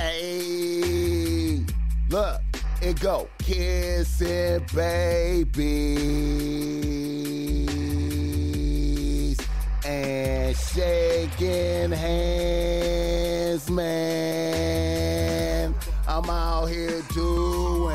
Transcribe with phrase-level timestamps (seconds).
[0.00, 1.60] Hey,
[2.08, 2.40] look,
[2.80, 5.52] it go kissing babies
[9.84, 15.74] and shaking hands, man.
[16.08, 17.94] I'm out here doing.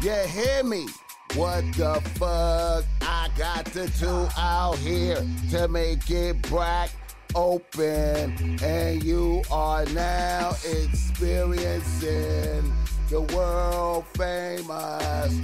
[0.00, 0.86] You hear me?
[1.34, 6.88] What the fuck I got to do out here to make it black
[7.34, 8.58] open?
[8.62, 12.72] And you are now experiencing
[13.08, 15.34] the world famous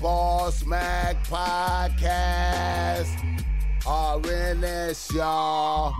[0.00, 3.18] Boss Mac podcast.
[3.84, 5.92] RNS, y'all.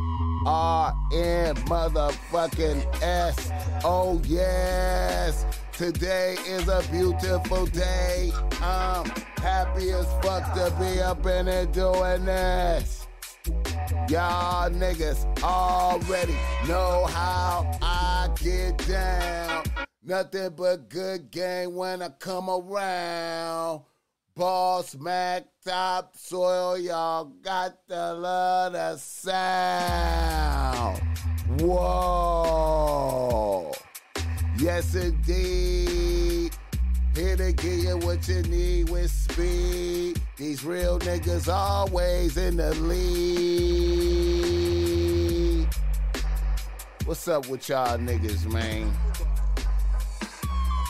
[0.42, 3.50] RN motherfucking S.
[3.84, 5.44] Oh, yes.
[5.72, 8.32] Today is a beautiful day.
[8.60, 9.06] I'm
[9.38, 13.01] happy as fuck to be up in here doing this.
[14.12, 16.36] Y'all niggas already
[16.68, 19.64] know how I get down.
[20.04, 23.80] Nothing but good game when I come around.
[24.36, 31.00] Boss Mac top soil, y'all got the love the sound.
[31.62, 33.72] Whoa.
[34.58, 36.21] Yes, indeed.
[37.14, 40.18] Here to give you what you need with speed.
[40.38, 43.02] These real niggas always in the lead.
[47.04, 48.90] What's up with y'all niggas, man?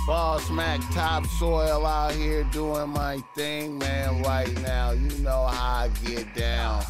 [0.07, 4.93] Boss Mac topsoil out here doing my thing, man, right now.
[4.93, 6.85] You know how I get down.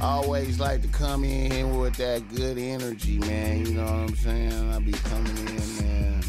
[0.00, 3.66] Always like to come in here with that good energy, man.
[3.66, 4.70] You know what I'm saying?
[4.70, 6.22] I be coming in, man.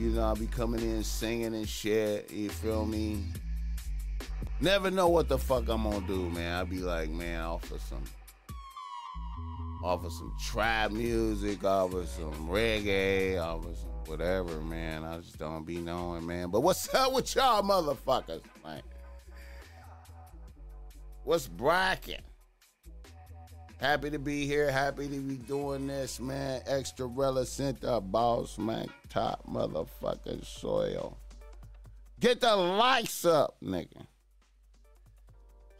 [0.00, 2.32] You know, I'll be coming in singing and shit.
[2.32, 3.22] You feel me?
[4.58, 6.56] Never know what the fuck I'm gonna do, man.
[6.56, 8.02] I'll be like, man, offer some,
[9.84, 15.04] offer some trap music, offer some reggae, offer some whatever, man.
[15.04, 16.48] I just don't be knowing, man.
[16.48, 18.80] But what's up with y'all motherfuckers, man?
[21.24, 22.22] What's bracking?
[23.80, 24.70] Happy to be here.
[24.70, 26.60] Happy to be doing this, man.
[26.66, 27.80] Extra Relicent,
[28.12, 28.88] boss, man.
[29.08, 31.16] Top motherfucking soil.
[32.20, 34.06] Get the likes up, nigga.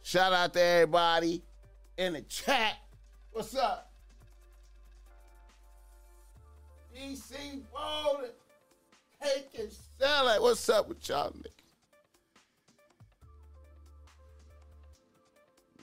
[0.01, 1.43] Shout out to everybody
[1.95, 2.77] in the chat.
[3.31, 3.91] What's up?
[6.97, 8.31] DC rolling,
[9.21, 10.41] take and sell it.
[10.41, 11.60] What's up with y'all, nigga?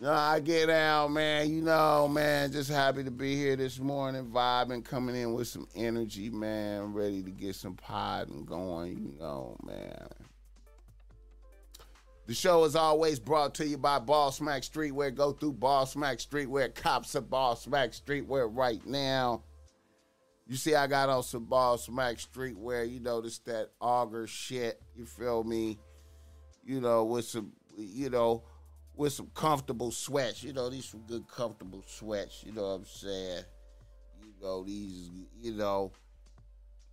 [0.07, 1.53] I get out, man.
[1.53, 5.67] You know, man, just happy to be here this morning, vibing, coming in with some
[5.75, 6.93] energy, man.
[6.93, 10.09] Ready to get some podding going, you know, man.
[12.27, 15.15] The show is always brought to you by Ball Smack Streetwear.
[15.15, 16.75] Go through Ball Smack Streetwear.
[16.75, 19.43] Cops of Ball Smack Streetwear right now.
[20.47, 22.89] You see, I got on some Ball Smack Streetwear.
[22.89, 24.81] You notice that auger shit.
[24.95, 25.79] You feel me?
[26.65, 28.45] You know, with some, you know,
[28.99, 30.43] with some comfortable sweats.
[30.43, 32.43] You know, these some good comfortable sweats.
[32.45, 33.45] You know what I'm saying?
[34.21, 35.09] You know, these,
[35.41, 35.93] you know,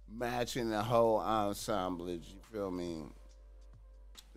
[0.10, 2.28] matching the whole ensemblage.
[2.30, 3.04] You feel me?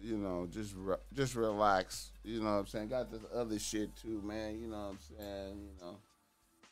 [0.01, 2.11] You know, just re- just relax.
[2.25, 2.89] You know what I'm saying?
[2.89, 4.59] Got this other shit too, man.
[4.59, 5.59] You know what I'm saying?
[5.59, 5.99] You know,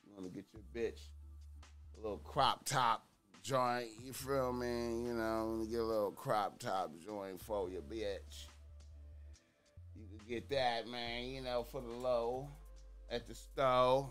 [0.07, 1.01] you want to get your bitch
[1.99, 3.05] a little crop top
[3.43, 3.89] joint.
[4.03, 5.05] You feel me?
[5.07, 8.47] You know, get a little crop top joint for your bitch.
[10.29, 12.49] Get that, man, you know, for the low
[13.11, 14.11] at the store.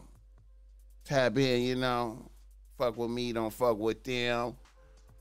[1.03, 2.31] Tap in, you know.
[2.77, 4.55] Fuck with me, don't fuck with them.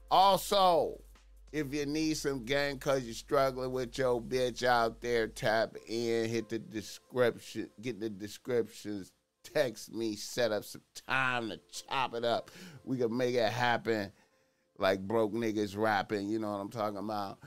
[0.09, 1.01] Also,
[1.53, 6.29] if you need some game cause you're struggling with your bitch out there, tap in,
[6.29, 12.25] hit the description, get the descriptions, text me, set up some time to chop it
[12.25, 12.53] up.
[12.85, 14.13] We can make it happen
[14.79, 17.39] like broke niggas rapping, you know what I'm talking about?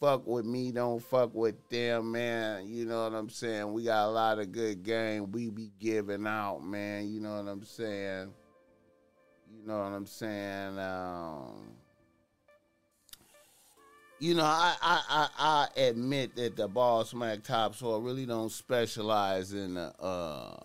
[0.00, 2.68] Fuck with me, don't fuck with them, man.
[2.68, 3.72] You know what I'm saying?
[3.72, 7.08] We got a lot of good game we be giving out, man.
[7.08, 8.32] You know what I'm saying?
[9.52, 10.78] You know what I'm saying?
[10.78, 11.74] Um,
[14.18, 15.28] you know, I, I, I,
[15.76, 19.92] I admit that the Boss Mac Topsoil really don't specialize in the.
[20.00, 20.56] Uh,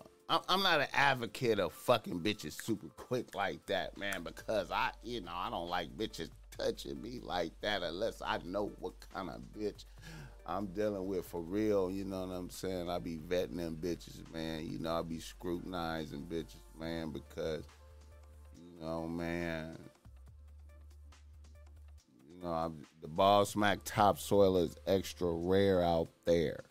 [0.48, 5.20] I'm not an advocate of fucking bitches super quick like that, man, because I, you
[5.22, 9.40] know, I don't like bitches touching me like that unless I know what kind of
[9.56, 9.84] bitch
[10.46, 11.90] I'm dealing with for real.
[11.90, 12.90] You know what I'm saying?
[12.90, 14.66] I be vetting them bitches, man.
[14.66, 17.64] You know, I be scrutinizing bitches, man, because,
[18.56, 19.78] you know, man,
[22.28, 26.64] you know, I'm, the ball smack topsoil is extra rare out there.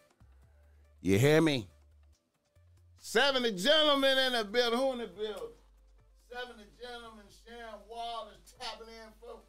[1.02, 1.68] You hear me?
[2.98, 4.78] Seven gentlemen in the building.
[4.78, 5.56] Who in the building?
[6.30, 9.40] Seven gentlemen Sharon Wall is tapping in from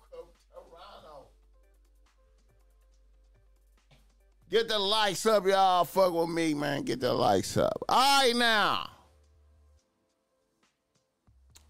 [4.51, 5.85] Get the likes up, y'all.
[5.85, 6.83] Fuck with me, man.
[6.83, 7.85] Get the likes up.
[7.89, 8.91] All right, now.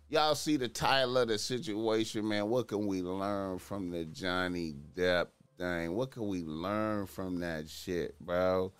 [0.08, 2.48] Y'all see the title of the situation, man.
[2.48, 5.26] What can we learn from the Johnny Depp
[5.58, 5.94] thing?
[5.94, 8.72] What can we learn from that shit, bro?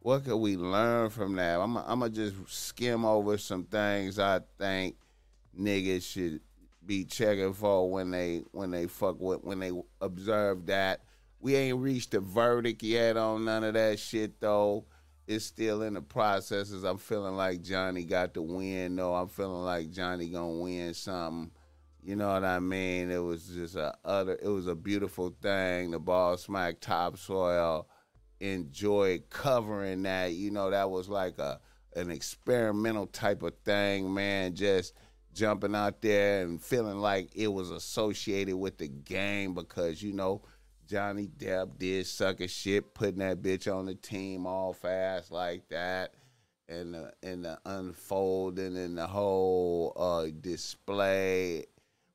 [0.00, 1.60] What can we learn from that?
[1.60, 4.96] I'm going to just skim over some things I think
[5.58, 6.40] niggas should
[6.84, 11.00] be checking for when they when they fuck with when they observe that
[11.46, 14.84] we ain't reached a verdict yet on none of that shit though.
[15.28, 16.82] It's still in the processes.
[16.82, 19.14] I'm feeling like Johnny got the win though.
[19.14, 21.52] I'm feeling like Johnny gonna win something.
[22.02, 23.12] You know what I mean?
[23.12, 24.36] It was just a utter.
[24.42, 25.92] It was a beautiful thing.
[25.92, 27.86] The ball smacked topsoil.
[28.40, 30.32] Enjoyed covering that.
[30.32, 31.60] You know that was like a
[31.94, 34.56] an experimental type of thing, man.
[34.56, 34.94] Just
[35.32, 40.42] jumping out there and feeling like it was associated with the game because you know
[40.86, 45.68] Johnny Depp did suck a shit, putting that bitch on the team all fast like
[45.68, 46.14] that,
[46.68, 51.66] and the and the unfolding and the whole uh, display.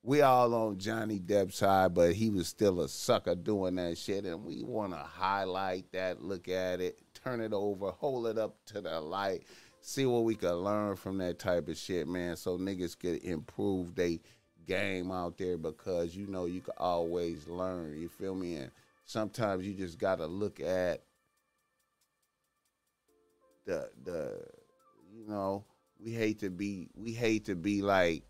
[0.03, 4.25] We all on Johnny Depp's side, but he was still a sucker doing that shit,
[4.25, 8.55] and we want to highlight that, look at it, turn it over, hold it up
[8.67, 9.43] to the light,
[9.79, 12.35] see what we can learn from that type of shit, man.
[12.35, 14.21] So niggas could improve they
[14.71, 17.97] game out there because you know you can always learn.
[17.97, 18.55] You feel me?
[18.55, 18.71] And
[19.05, 21.03] sometimes you just gotta look at
[23.65, 24.41] the the
[25.13, 25.65] you know
[25.99, 28.23] we hate to be we hate to be like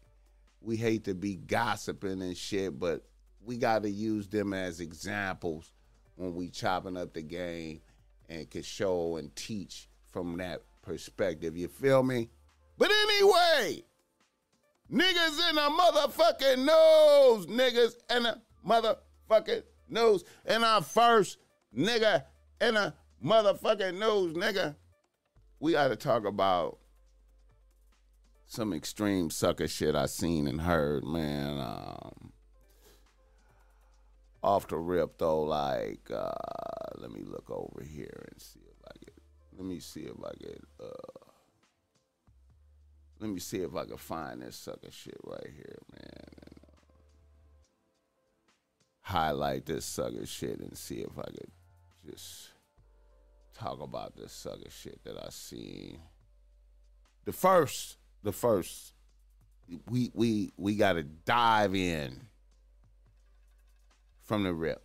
[0.62, 3.04] we hate to be gossiping and shit, but
[3.44, 5.72] we got to use them as examples
[6.16, 7.82] when we chopping up the game
[8.30, 11.58] and can show and teach from that perspective.
[11.58, 12.30] You feel me?
[12.78, 13.84] But anyway,
[14.92, 17.46] Niggas in a motherfucking nose.
[17.48, 20.24] Niggas in a motherfucking nose.
[20.46, 21.38] And our first
[21.78, 22.26] nigga
[22.60, 22.94] in a
[23.24, 24.76] motherfucking nose, nigga.
[25.60, 26.80] We got to talk about
[28.46, 31.60] some extreme sucker shit I seen and heard, man.
[31.60, 32.34] Um,
[34.44, 36.32] off the rip though, like uh,
[36.98, 39.14] let me look over here and see if I get.
[39.58, 40.62] Let me see if I get.
[40.84, 41.21] Uh,
[43.22, 46.28] let me see if I can find this sucker shit right here, man.
[46.42, 46.82] And, uh,
[49.02, 51.52] highlight this sucker shit and see if I could
[52.10, 52.50] just
[53.54, 56.00] talk about this sucker shit that I seen.
[57.26, 58.94] The first, the first,
[59.88, 62.22] we we we got to dive in
[64.24, 64.84] from the rip.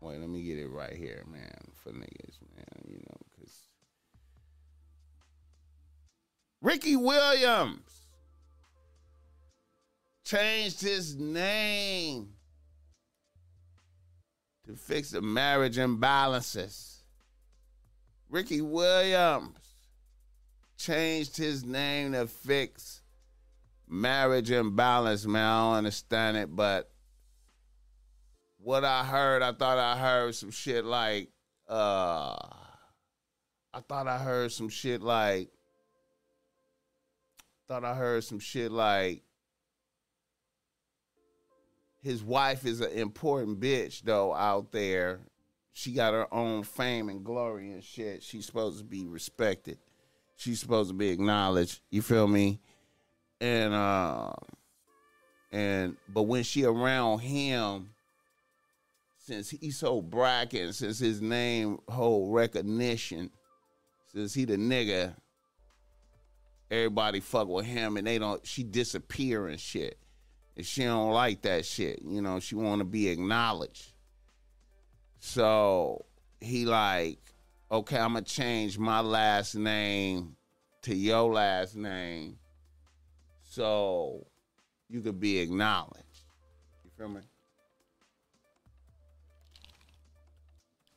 [0.00, 2.84] Wait, let me get it right here, man, for niggas, man.
[2.86, 3.25] You know,
[6.62, 8.06] Ricky Williams
[10.24, 12.30] changed his name
[14.66, 17.02] to fix the marriage imbalances.
[18.28, 19.58] Ricky Williams
[20.76, 23.02] changed his name to fix
[23.88, 25.44] marriage imbalance, man.
[25.44, 26.90] I don't understand it, but
[28.58, 31.30] what I heard, I thought I heard some shit like,
[31.68, 32.34] uh,
[33.72, 35.50] I thought I heard some shit like,
[37.68, 39.22] thought I heard some shit like
[42.00, 45.20] his wife is an important bitch though out there.
[45.72, 48.22] She got her own fame and glory and shit.
[48.22, 49.78] She's supposed to be respected.
[50.36, 51.80] She's supposed to be acknowledged.
[51.90, 52.60] You feel me?
[53.40, 54.32] And uh
[55.50, 57.90] and but when she around him,
[59.18, 63.30] since he's so bragging, since his name hold recognition,
[64.12, 65.16] since he the nigga,
[66.70, 69.98] everybody fuck with him and they don't she disappear and shit.
[70.56, 72.00] And she don't like that shit.
[72.02, 73.92] You know, she wanna be acknowledged.
[75.18, 76.06] So
[76.40, 77.18] he like,
[77.70, 80.36] okay, I'm gonna change my last name
[80.82, 82.38] to your last name
[83.42, 84.26] so
[84.88, 86.24] you could be acknowledged.
[86.84, 87.20] You feel me?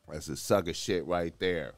[0.08, 1.74] That's a sucker shit right there.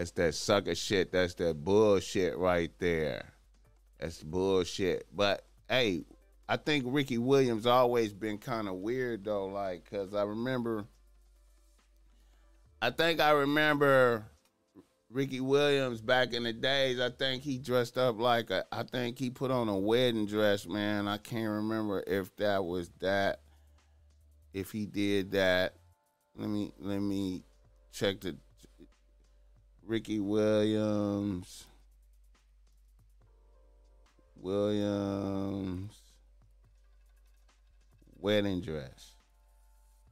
[0.00, 1.12] That's that sucker shit.
[1.12, 3.34] That's that bullshit right there.
[3.98, 5.06] That's bullshit.
[5.14, 6.06] But hey,
[6.48, 10.86] I think Ricky Williams always been kind of weird though, like, cause I remember.
[12.80, 14.24] I think I remember
[15.10, 16.98] Ricky Williams back in the days.
[16.98, 18.64] I think he dressed up like a.
[18.72, 21.08] I think he put on a wedding dress, man.
[21.08, 23.40] I can't remember if that was that.
[24.54, 25.74] If he did that,
[26.34, 27.42] let me let me
[27.92, 28.38] check the
[29.90, 31.64] Ricky Williams.
[34.36, 35.96] Williams.
[38.16, 39.16] wedding dress.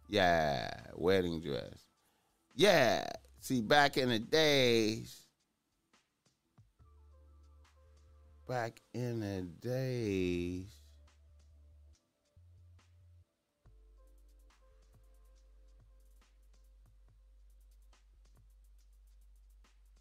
[0.09, 1.85] Yeah, wedding dress.
[2.57, 3.09] Yeah.
[3.41, 5.17] See, back in the days,
[8.49, 10.67] back in the days,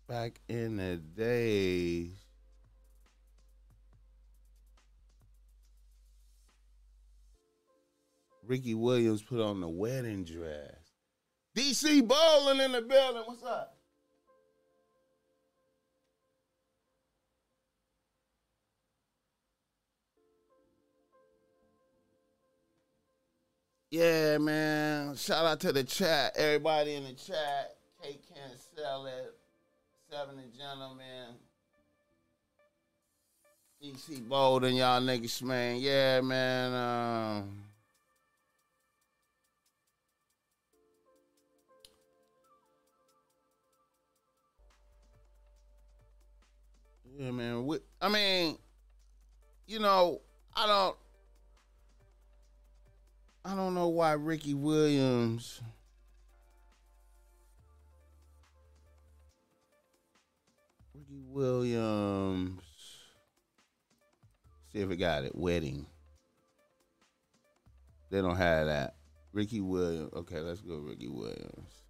[0.08, 2.12] back in the day.
[8.46, 10.76] Ricky Williams put on the wedding dress.
[11.56, 13.24] DC Bowling in the building.
[13.26, 13.74] What's up?
[23.90, 25.16] Yeah, man.
[25.16, 26.34] Shout out to the chat.
[26.38, 27.76] Everybody in the chat.
[28.02, 29.34] K can sell it.
[30.10, 31.36] Seven and gentlemen.
[33.84, 35.78] DC Bold and y'all niggas, man.
[35.80, 36.74] Yeah, man.
[36.74, 37.64] Um,
[47.20, 47.68] Yeah, man.
[48.00, 48.58] I mean,
[49.66, 50.22] you know,
[50.56, 50.96] I don't,
[53.44, 55.62] I don't know why Ricky Williams.
[60.98, 62.64] Ricky Williams.
[64.72, 65.36] See if it got it.
[65.36, 65.86] Wedding.
[68.10, 68.96] They don't have that.
[69.32, 70.12] Ricky Williams.
[70.14, 71.84] Okay, let's go Ricky Williams.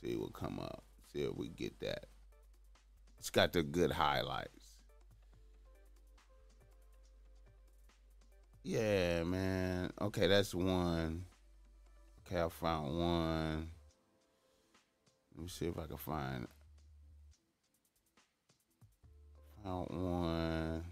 [0.00, 0.84] See what come up.
[1.12, 2.06] See if we get that.
[3.18, 4.76] It's got the good highlights.
[8.62, 9.90] Yeah, man.
[10.00, 11.24] Okay, that's one.
[12.24, 13.70] Okay, I found one.
[15.34, 16.46] Let me see if I can find.
[19.64, 20.84] Found one.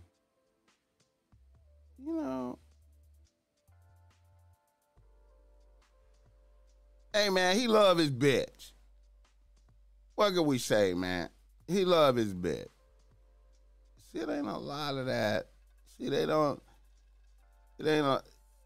[1.99, 2.59] You know.
[7.13, 8.73] Hey man, he love his bitch.
[10.15, 11.29] What can we say, man?
[11.67, 12.67] he love his bitch.
[14.11, 15.49] See, it ain't a lot of that.
[15.97, 16.63] See, they don't.
[17.79, 18.23] It ain't a.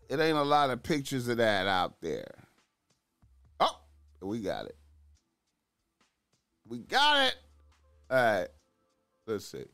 [0.08, 2.32] It ain't a lot of pictures of that out there.
[3.58, 3.80] Oh,
[4.22, 4.76] we got it.
[6.68, 7.36] We got it.
[8.08, 8.48] All right.
[9.26, 9.64] Let's see.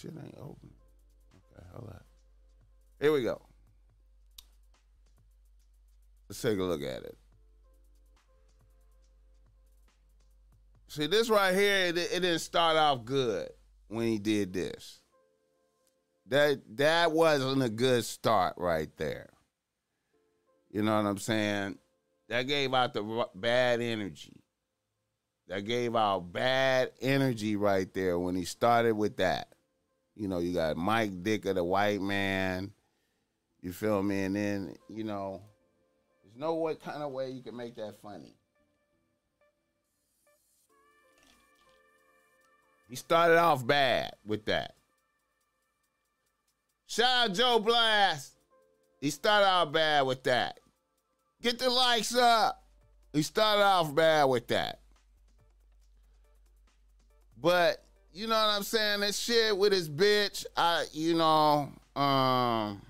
[0.00, 0.70] Shit ain't open.
[1.36, 2.00] Okay, hold on.
[2.98, 3.42] Here we go.
[6.26, 7.18] Let's take a look at it.
[10.88, 13.50] See, this right here, it, it didn't start off good
[13.88, 15.00] when he did this.
[16.28, 19.28] That that wasn't a good start right there.
[20.70, 21.76] You know what I'm saying?
[22.30, 24.40] That gave out the bad energy.
[25.48, 29.48] That gave out bad energy right there when he started with that.
[30.20, 32.72] You know, you got Mike Dicker, the white man.
[33.62, 34.24] You feel me?
[34.24, 35.40] And then, you know,
[36.22, 38.34] there's no what kind of way you can make that funny.
[42.90, 44.74] He started off bad with that.
[46.86, 48.34] Shout out Joe Blast.
[49.00, 50.60] He started off bad with that.
[51.40, 52.62] Get the likes up.
[53.14, 54.80] He started off bad with that.
[57.40, 59.00] But you know what I'm saying?
[59.00, 62.82] This shit with his bitch, I you know, um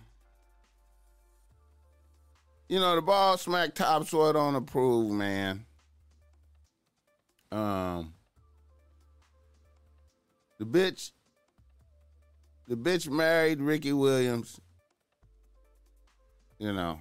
[2.69, 5.65] you know, the ball smack top topsoil don't approve, man.
[7.53, 8.15] Um
[10.59, 11.11] the bitch,
[12.69, 14.61] the bitch married Ricky Williams.
[16.59, 17.01] You know.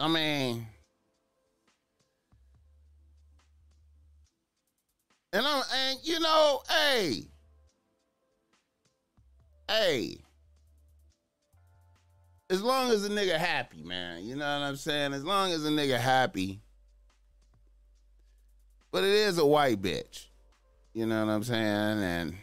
[0.00, 0.66] I mean,
[5.32, 7.26] and I'm, and you know, hey,
[9.68, 10.18] hey,
[12.50, 14.24] as long as a nigga happy, man.
[14.24, 15.12] You know what I'm saying?
[15.12, 16.60] As long as a nigga happy.
[18.90, 20.26] But it is a white bitch.
[20.94, 22.02] You know what I'm saying?
[22.02, 22.34] And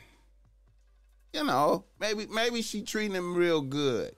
[1.33, 4.15] you know, maybe maybe she treating him real good.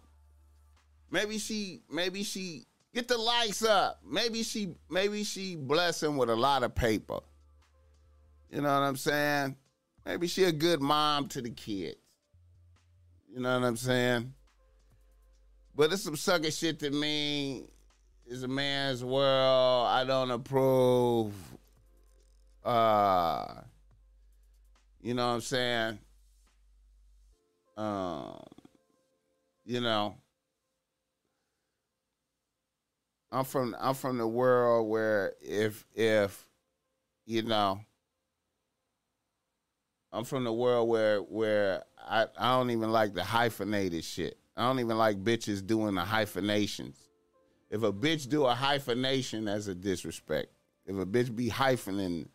[1.10, 2.66] Maybe she maybe she
[2.98, 4.00] get the likes up.
[4.04, 7.20] Maybe she maybe she bless him with a lot of paper.
[8.50, 9.56] You know what I'm saying?
[10.04, 11.98] Maybe she a good mom to the kids.
[13.32, 14.34] You know what I'm saying?
[15.76, 17.66] But it's some sucker shit to me.
[18.26, 19.88] It's a man's world.
[19.88, 21.34] I don't approve.
[22.66, 23.62] Uh,
[25.02, 26.00] you know what I'm saying?
[27.78, 28.42] Um,
[29.66, 30.16] you know.
[33.32, 36.46] I'm from I'm from the world where if if
[37.26, 37.82] you know
[40.12, 44.38] I'm from the world where where I, I don't even like the hyphenated shit.
[44.56, 46.98] I don't even like bitches doing the hyphenations.
[47.70, 50.48] If a bitch do a hyphenation, that's a disrespect.
[50.86, 52.30] If a bitch be hyphening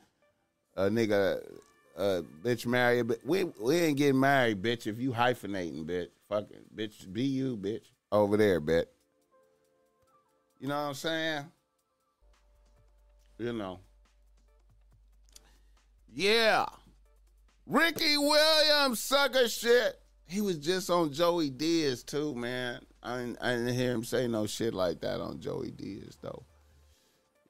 [0.76, 1.40] a nigga,
[1.96, 4.86] a bitch marry, but we we ain't getting married, bitch.
[4.86, 8.86] If you hyphenating, bitch, fucking bitch, be you, bitch, over there, bitch.
[10.62, 11.44] You know what I'm saying?
[13.36, 13.80] You know.
[16.14, 16.66] Yeah.
[17.66, 19.98] Ricky Williams, sucker shit.
[20.24, 22.80] He was just on Joey Diaz too, man.
[23.02, 26.44] I didn't, I didn't hear him say no shit like that on Joey Diaz though.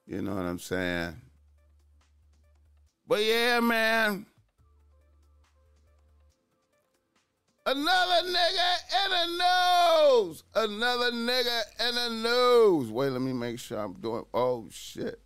[0.07, 1.15] You know what I'm saying?
[3.07, 4.25] But yeah, man.
[7.65, 10.43] Another nigga in the nose.
[10.53, 12.91] Another nigga in the nose.
[12.91, 14.25] Wait, let me make sure I'm doing.
[14.33, 15.21] Oh shit.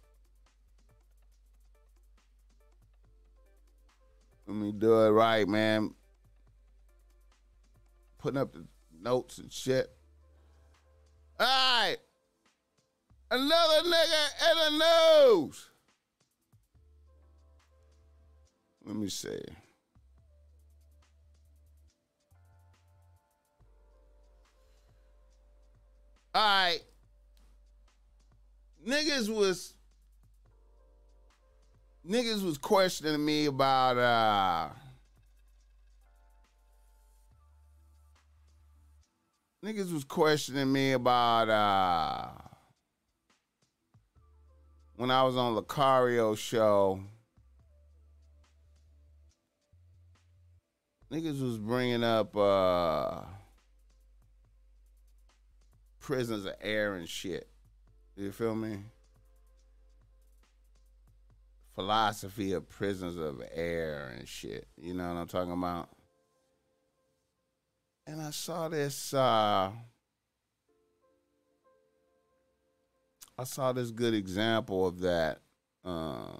[4.46, 5.96] Let me do it right, man.
[8.20, 8.66] Putting up the
[9.02, 9.90] notes and shit.
[11.40, 11.98] All right.
[13.32, 15.70] Another nigga in the nose.
[18.86, 19.42] Let me see.
[26.38, 26.80] All right.
[28.88, 29.74] Niggas was
[32.08, 34.70] niggas was questioning me about uh
[39.66, 42.30] niggas was questioning me about uh
[44.96, 47.00] when I was on Lucario show.
[51.12, 53.22] Niggas was bringing up uh
[56.08, 57.50] prisons of air and shit.
[58.16, 58.78] You feel me?
[61.76, 64.70] Philosophy of prisons of air and shit.
[64.78, 65.90] You know what I'm talking about?
[68.08, 69.70] And I saw this uh
[73.38, 75.42] I saw this good example of that
[75.84, 76.40] um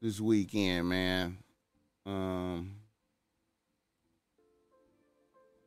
[0.00, 1.38] this weekend, man.
[2.06, 2.75] Um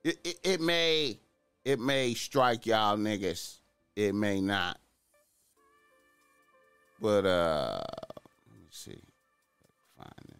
[0.04, 1.20] it, it, it may
[1.66, 3.58] it may strike y'all niggas.
[3.96, 4.80] It may not.
[7.02, 7.82] But uh
[8.50, 9.02] let me see.
[9.98, 10.40] Find this.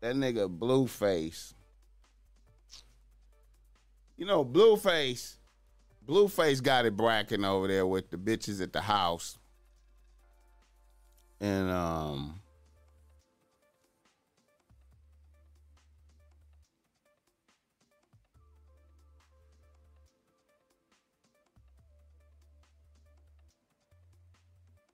[0.00, 1.54] That nigga Blueface.
[4.16, 5.36] You know, Blueface.
[6.06, 9.38] Blueface got it bracking over there with the bitches at the house.
[11.40, 12.40] And um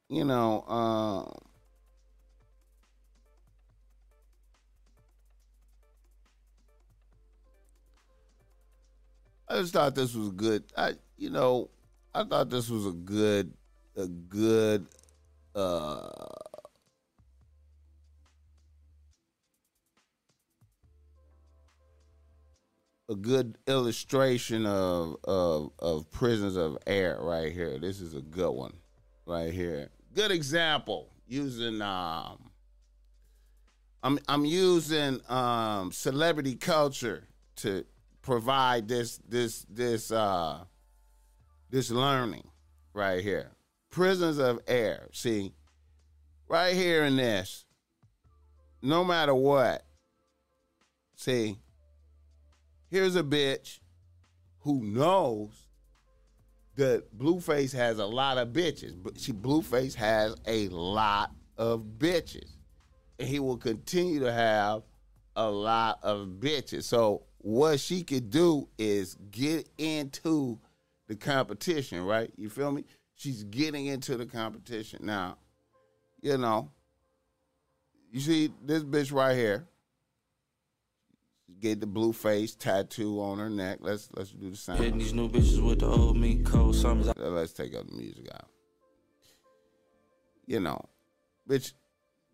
[0.08, 1.24] you know, uh,
[9.48, 10.64] I just thought this was good.
[10.76, 11.70] I, you know,
[12.14, 13.52] I thought this was a good,
[13.96, 14.86] a good,
[15.56, 16.08] uh,
[23.08, 27.78] a good illustration of of of prisons of air right here.
[27.78, 28.74] This is a good one
[29.24, 29.90] right here.
[30.14, 32.50] Good example using um
[34.02, 37.24] I'm I'm using um celebrity culture
[37.56, 37.84] to
[38.22, 40.64] provide this this this uh
[41.70, 42.48] this learning
[42.92, 43.55] right here.
[43.90, 45.08] Prisons of air.
[45.12, 45.52] See,
[46.48, 47.64] right here in this,
[48.82, 49.84] no matter what,
[51.16, 51.58] see,
[52.88, 53.80] here's a bitch
[54.60, 55.66] who knows
[56.76, 58.94] that Blueface has a lot of bitches.
[59.02, 62.50] But she Blueface has a lot of bitches.
[63.18, 64.82] And he will continue to have
[65.34, 66.84] a lot of bitches.
[66.84, 70.58] So what she could do is get into
[71.08, 72.30] the competition, right?
[72.36, 72.84] You feel me?
[73.16, 75.00] She's getting into the competition.
[75.02, 75.38] Now,
[76.20, 76.70] you know,
[78.12, 79.66] you see this bitch right here.
[81.58, 83.78] Get the Blueface tattoo on her neck.
[83.80, 84.76] Let's let's do the same.
[84.76, 87.10] Hitting these new bitches with the old me, cold summers.
[87.16, 88.48] Let's take out the music out.
[90.44, 90.78] You know,
[91.48, 91.72] bitch,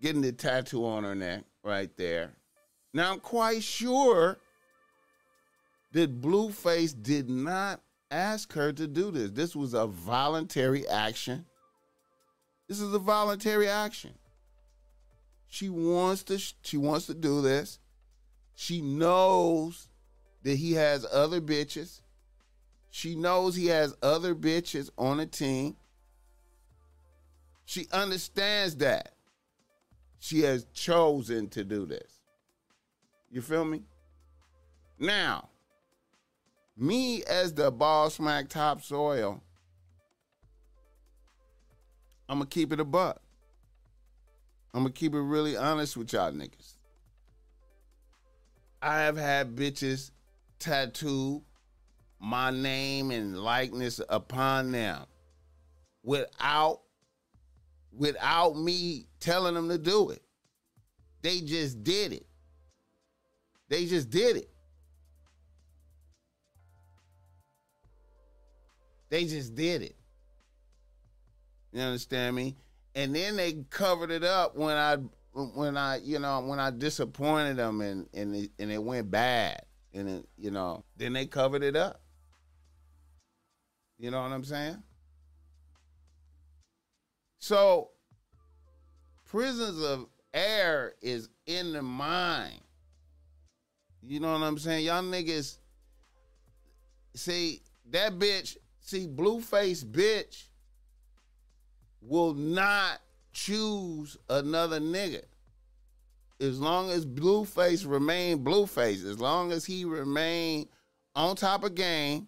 [0.01, 2.33] getting the tattoo on her neck right there.
[2.93, 4.39] Now I'm quite sure
[5.93, 7.81] that Blueface did not
[8.13, 9.31] ask her to do this.
[9.31, 11.47] This was a voluntary action.
[12.69, 14.13] This is a voluntary action.
[15.49, 17.79] She wants to she wants to do this.
[18.55, 19.89] She knows
[20.43, 22.01] that he has other bitches.
[22.91, 25.77] She knows he has other bitches on the team.
[27.65, 29.15] She understands that.
[30.19, 32.21] She has chosen to do this.
[33.31, 33.83] You feel me?
[34.99, 35.49] Now,
[36.83, 39.41] me as the ball smack topsoil,
[42.29, 43.23] I'm gonna keep it a buck.
[44.75, 46.75] I'm gonna keep it really honest with y'all niggas.
[48.81, 50.11] I have had bitches
[50.59, 51.43] tattoo
[52.19, 55.05] my name and likeness upon them
[56.03, 56.81] without
[57.93, 60.23] without me telling them to do it.
[61.21, 62.27] They just did it.
[63.69, 64.52] They just did it.
[69.13, 69.95] They just did it.
[71.71, 72.57] You understand me?
[72.95, 74.97] And then they covered it up when I
[75.35, 79.67] when I you know when I disappointed them and and it, and it went bad
[79.93, 82.01] and it, you know then they covered it up.
[83.99, 84.83] You know what I'm saying?
[87.39, 87.91] So
[89.27, 92.63] prisons of air is in the mind.
[94.03, 94.87] You know what I'm saying?
[94.87, 95.59] Y'all niggas
[97.15, 100.45] see that bitch, see Blueface bitch
[102.03, 103.01] will not
[103.33, 105.23] choose another nigga.
[106.41, 110.69] As long as Blueface remain Blueface, as long as he remain
[111.15, 112.27] on top of game,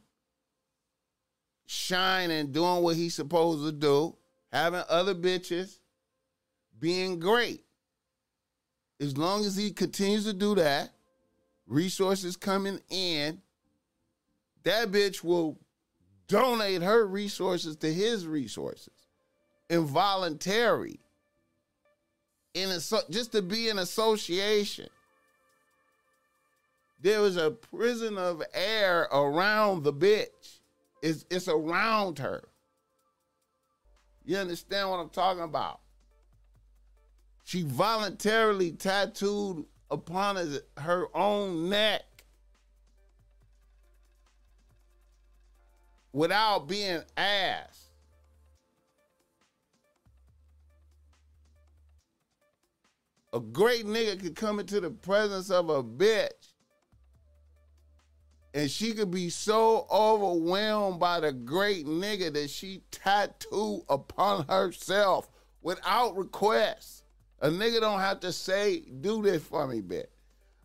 [1.67, 4.17] shining, doing what he's supposed to do,
[4.53, 5.79] having other bitches,
[6.79, 7.65] being great.
[9.01, 10.91] As long as he continues to do that,
[11.67, 13.41] resources coming in,
[14.63, 15.59] that bitch will
[16.29, 18.91] donate her resources to his resources
[19.69, 21.01] involuntary
[22.55, 24.89] in a, just to be in association.
[27.01, 30.61] There was a prison of air around the bitch.
[31.03, 32.45] It's, it's around her.
[34.25, 35.81] You understand what i'm talking about?
[37.45, 42.05] She voluntarily tattooed upon his, her own neck
[46.15, 47.85] without being asked
[53.35, 56.55] A great nigga could come into the presence of a bitch
[58.55, 65.29] and she could be so overwhelmed by the great nigga that she tattoo upon herself
[65.63, 67.03] without request.
[67.41, 70.07] A nigga don't have to say, do this for me, bitch.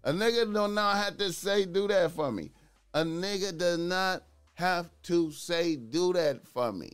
[0.04, 2.52] A nigga do not have to say, do that for me.
[2.94, 4.22] A nigga does not
[4.60, 6.92] have to say, do that for me.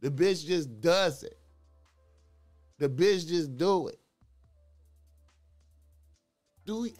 [0.00, 1.38] The bitch just does it.
[2.78, 3.98] The bitch just do it.
[6.64, 6.94] Do we,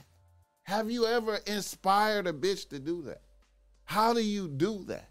[0.64, 3.22] have you ever inspired a bitch to do that?
[3.84, 5.08] How do you do that?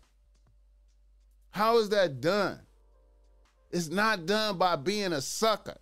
[1.49, 2.59] How is that done?
[3.71, 5.77] It's not done by being a sucker.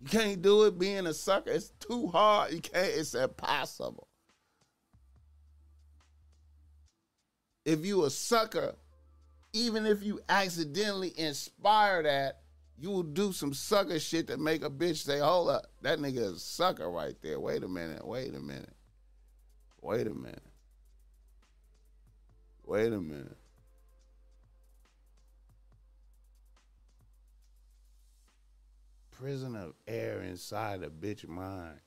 [0.00, 1.50] You can't do it being a sucker.
[1.50, 2.54] It's too hard.
[2.54, 4.07] You can't, it's impossible.
[7.68, 8.76] If you a sucker,
[9.52, 12.40] even if you accidentally inspire that,
[12.78, 16.16] you will do some sucker shit that make a bitch say, hold up, that nigga
[16.16, 17.38] is a sucker right there.
[17.38, 18.72] Wait a minute, wait a minute.
[19.82, 20.42] Wait a minute.
[22.64, 23.36] Wait a minute.
[29.10, 31.80] Prison of air inside a bitch mind.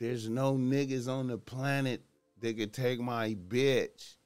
[0.00, 2.02] There's no niggas on the planet
[2.42, 4.16] that could take my bitch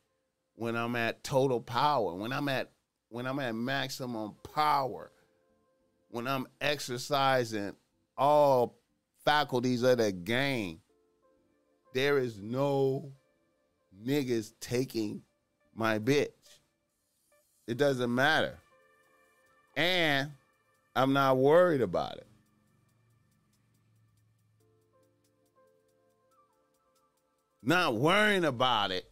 [0.55, 2.14] when I'm at total power.
[2.14, 2.72] When I'm at
[3.09, 5.12] when I'm at maximum power,
[6.09, 7.72] when I'm exercising
[8.16, 8.79] all
[9.24, 10.81] faculties of the game,
[11.94, 13.12] there is no
[14.05, 15.22] niggas taking
[15.74, 16.31] my bitch.
[17.66, 18.59] It doesn't matter.
[19.76, 20.33] And
[20.94, 22.26] I'm not worried about it.
[27.66, 29.11] Not worrying about it,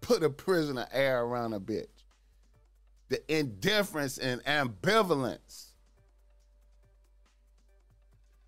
[0.00, 1.86] put a prison of air around a bitch
[3.08, 5.66] the indifference and ambivalence.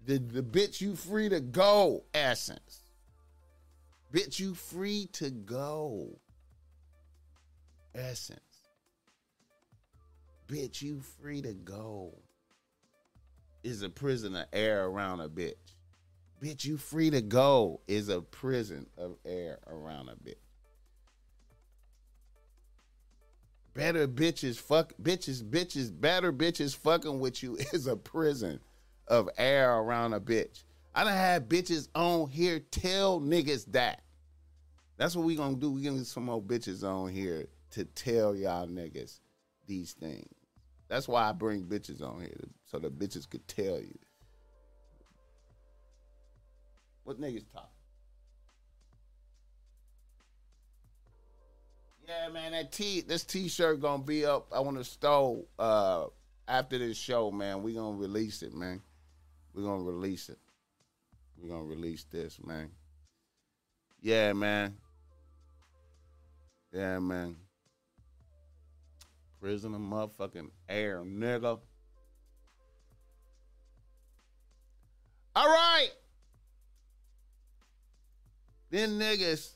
[0.04, 2.80] The, the bitch you free to go essence.
[4.12, 6.18] Bitch you free to go
[7.94, 8.40] essence.
[10.48, 12.14] Bitch you free to go
[13.62, 15.67] is a prison of air around a bitch.
[16.42, 20.37] Bitch you free to go is a prison of air around a bitch.
[23.79, 28.59] better bitches fuck bitches bitches better bitches fucking with you is a prison
[29.07, 30.64] of air around a bitch.
[30.96, 34.03] I done had bitches on here tell niggas that.
[34.96, 35.70] That's what we gonna do.
[35.70, 39.20] We gonna get some more bitches on here to tell y'all niggas
[39.68, 40.27] these things.
[40.88, 43.96] That's why I bring bitches on here so the bitches could tell you.
[47.09, 47.71] What niggas talk?
[52.07, 56.05] Yeah, man, that t this t-shirt gonna be up on the stove uh
[56.47, 57.62] after this show, man.
[57.62, 58.83] We gonna release it, man.
[59.55, 60.37] We gonna release it.
[61.40, 62.73] We gonna release this, man.
[64.03, 64.77] Yeah, man.
[66.75, 67.37] Yeah, man.
[69.40, 71.59] Prison of motherfucking air, nigga.
[75.35, 75.88] All right.
[78.70, 79.52] Then niggas,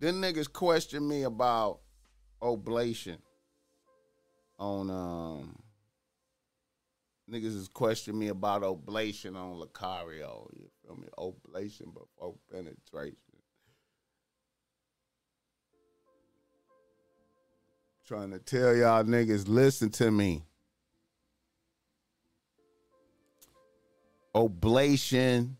[0.00, 1.80] then niggas question me about
[2.42, 3.18] oblation
[4.58, 5.56] on um
[7.30, 10.48] niggas is questioning me about oblation on Lucario.
[10.52, 11.08] You feel me?
[11.18, 13.16] Oblation before penetration.
[18.06, 20.44] Trying to tell y'all niggas, listen to me.
[24.34, 25.56] Oblation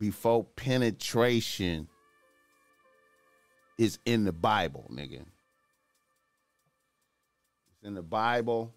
[0.00, 1.86] before penetration
[3.78, 5.20] is in the Bible, nigga.
[7.68, 8.74] It's in the Bible.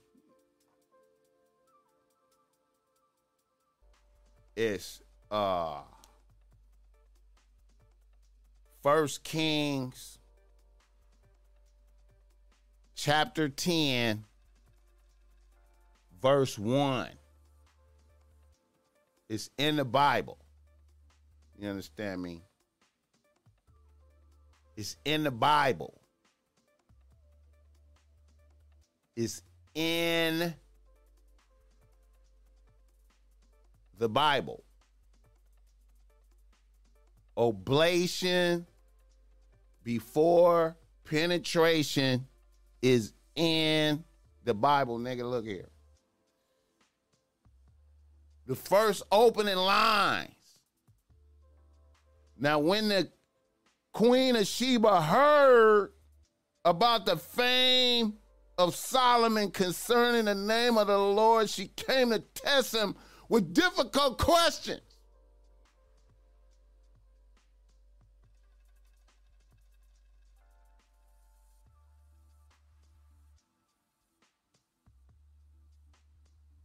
[4.56, 5.82] It's uh
[8.84, 10.20] First Kings
[12.96, 14.26] chapter 10
[16.22, 17.10] verse 1.
[19.30, 20.43] It's in the Bible.
[21.64, 22.42] You understand me?
[24.76, 25.94] It's in the Bible.
[29.16, 29.42] It's
[29.74, 30.54] in
[33.98, 34.62] the Bible.
[37.38, 38.68] Oblation
[39.86, 42.28] before penetration
[42.82, 44.04] is in
[44.44, 45.24] the Bible, nigga.
[45.24, 45.70] Look here.
[48.48, 50.43] The first opening lines.
[52.38, 53.10] Now, when the
[53.94, 55.94] Queen of Sheba heard
[56.66, 58.14] about the fame
[58.58, 62.96] of Solomon concerning the name of the Lord, she came to test him
[63.30, 64.82] with difficult questions.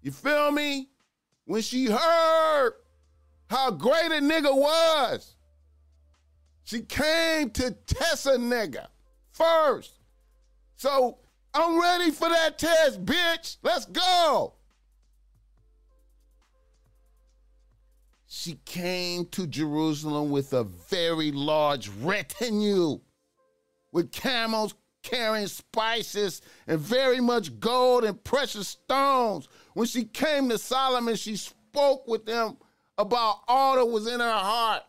[0.03, 0.89] You feel me?
[1.45, 2.73] When she heard
[3.51, 5.35] how great a nigga was,
[6.69, 8.89] she came to test a nigga
[9.31, 10.01] first.
[10.77, 11.17] So
[11.55, 13.57] I'm ready for that test, bitch.
[13.63, 14.53] Let's go.
[18.27, 23.01] She came to Jerusalem with a very large retinue,
[23.91, 29.49] with camels carrying spices and very much gold and precious stones.
[29.73, 32.59] When she came to Solomon, she spoke with him
[32.99, 34.83] about all that was in her heart.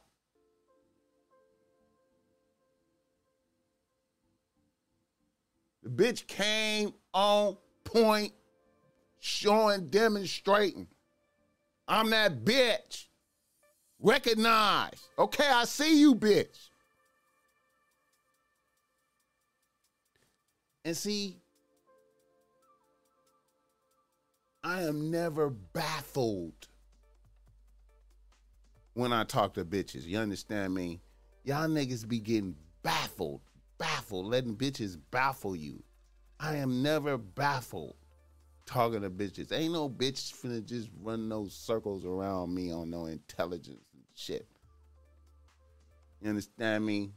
[5.95, 8.33] Bitch came on point,
[9.19, 10.87] showing, demonstrating.
[11.87, 13.05] I'm that bitch.
[13.99, 15.07] Recognize.
[15.17, 16.69] Okay, I see you, bitch.
[20.85, 21.37] And see,
[24.63, 26.67] I am never baffled
[28.93, 30.05] when I talk to bitches.
[30.05, 31.01] You understand me?
[31.43, 33.41] Y'all niggas be getting baffled,
[33.79, 35.81] baffled, letting bitches baffle you.
[36.39, 37.95] I am never baffled
[38.69, 39.51] talking to bitches.
[39.51, 44.47] Ain't no bitch finna just run those circles around me on no intelligence and shit.
[46.21, 47.11] You understand me?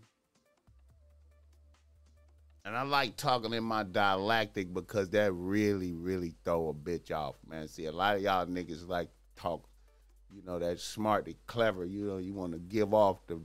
[2.65, 7.35] And I like talking in my dialectic because that really, really throw a bitch off,
[7.47, 7.67] man.
[7.67, 9.69] See, a lot of y'all niggas like talk,
[10.31, 11.85] you know, that smart, that clever.
[11.85, 13.41] You know, you want to give off the,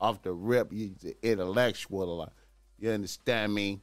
[0.00, 0.72] off the rip.
[0.72, 2.32] You the intellectual a lot.
[2.78, 3.80] You understand me?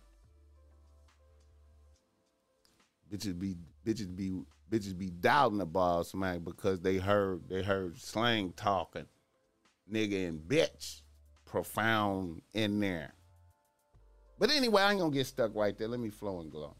[3.12, 4.32] Bitches be bitches be
[4.72, 9.06] bitches be doubting the boss man because they heard they heard slang talking,
[9.92, 11.02] nigga and bitch,
[11.46, 13.14] profound in there.
[14.40, 15.88] But anyway, I ain't gonna get stuck right there.
[15.88, 16.76] Let me flow and glow.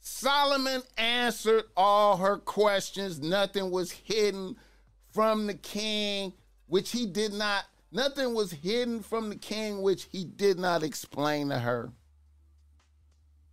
[0.00, 3.20] Solomon answered all her questions.
[3.20, 4.56] Nothing was hidden
[5.12, 6.32] from the king,
[6.66, 11.48] which he did not Nothing was hidden from the king which he did not explain
[11.48, 11.92] to her.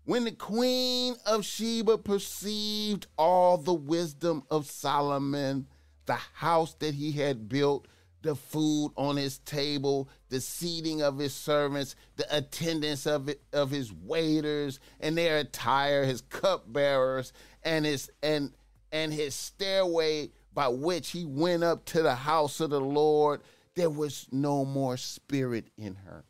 [0.05, 5.67] When the queen of Sheba perceived all the wisdom of Solomon,
[6.05, 7.87] the house that he had built,
[8.21, 13.71] the food on his table, the seating of his servants, the attendance of it, of
[13.71, 17.33] his waiters and their attire, his cupbearers,
[17.63, 18.53] and his and
[18.91, 23.41] and his stairway by which he went up to the house of the Lord,
[23.77, 26.25] there was no more spirit in her.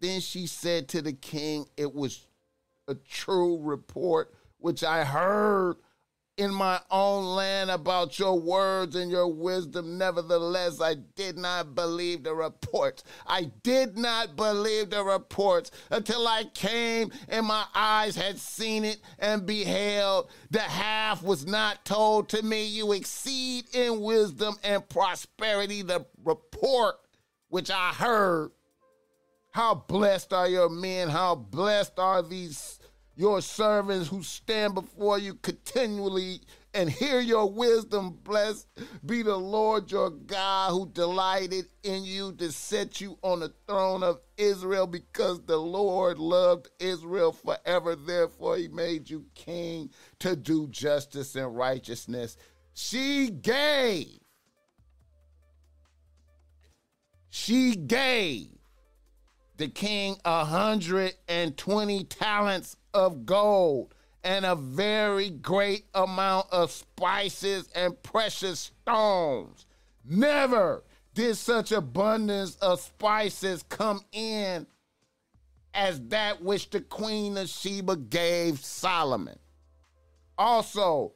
[0.00, 2.26] Then she said to the king, It was
[2.88, 5.76] a true report which I heard
[6.36, 9.98] in my own land about your words and your wisdom.
[9.98, 13.04] Nevertheless, I did not believe the reports.
[13.26, 19.00] I did not believe the reports until I came and my eyes had seen it
[19.18, 20.28] and beheld.
[20.50, 22.64] The half was not told to me.
[22.64, 26.96] You exceed in wisdom and prosperity the report
[27.48, 28.50] which I heard.
[29.52, 31.08] How blessed are your men?
[31.08, 32.80] How blessed are these
[33.16, 36.40] your servants who stand before you continually
[36.74, 38.18] and hear your wisdom.
[38.24, 38.66] Blessed
[39.06, 44.02] be the Lord your God who delighted in you to set you on the throne
[44.02, 47.94] of Israel because the Lord loved Israel forever.
[47.94, 52.36] Therefore, he made you king to do justice and righteousness.
[52.74, 54.18] She gave.
[57.30, 58.48] She gave
[59.56, 66.70] the king a hundred and twenty talents of gold and a very great amount of
[66.70, 69.66] spices and precious stones.
[70.04, 70.82] Never
[71.12, 74.66] did such abundance of spices come in
[75.74, 79.38] as that which the queen of Sheba gave Solomon.
[80.38, 81.12] Also,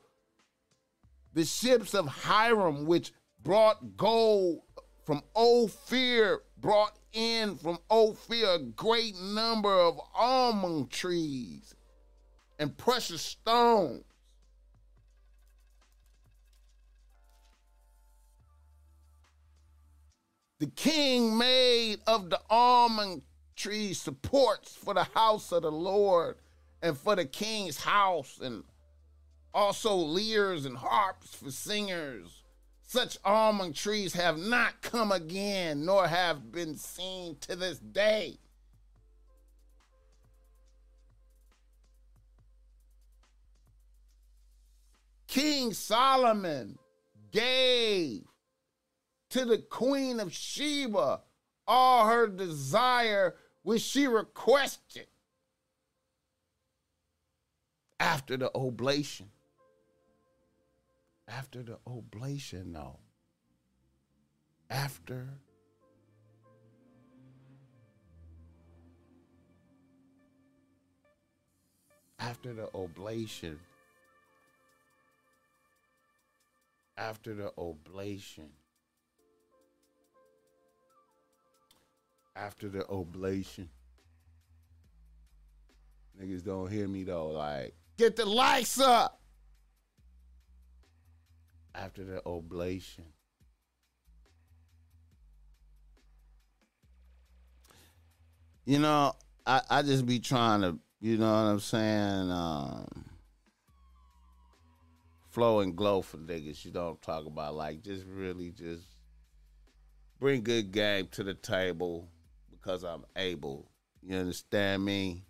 [1.33, 3.12] the ships of Hiram, which
[3.43, 4.61] brought gold
[5.05, 11.75] from Ophir, brought in from Ophir a great number of almond trees
[12.59, 14.05] and precious stones.
[20.59, 23.23] The king made of the almond
[23.55, 26.37] tree supports for the house of the Lord
[26.83, 28.65] and for the king's house, and
[29.55, 32.38] also lyres and harps for singers
[32.89, 38.39] such almond trees have not come again, nor have been seen to this day.
[45.26, 46.78] King Solomon
[47.30, 48.22] gave
[49.28, 51.20] to the queen of Sheba
[51.66, 55.09] all her desire which she requested
[58.01, 59.28] after the oblation
[61.29, 62.99] after the oblation, no.
[64.70, 65.29] After
[72.18, 73.59] after the oblation,
[76.97, 78.51] after the oblation,
[82.37, 83.68] after the oblation,
[86.20, 87.29] niggas don't hear me though.
[87.29, 89.18] Like, get the likes up
[91.79, 93.05] after the oblation.
[98.64, 99.14] You know,
[99.47, 103.05] I, I just be trying to, you know what I'm saying, um,
[105.31, 106.64] flow and glow for niggas.
[106.64, 108.85] You don't talk about like just really just
[110.20, 112.09] bring good game to the table
[112.51, 113.70] because I'm able.
[114.03, 115.24] You understand me?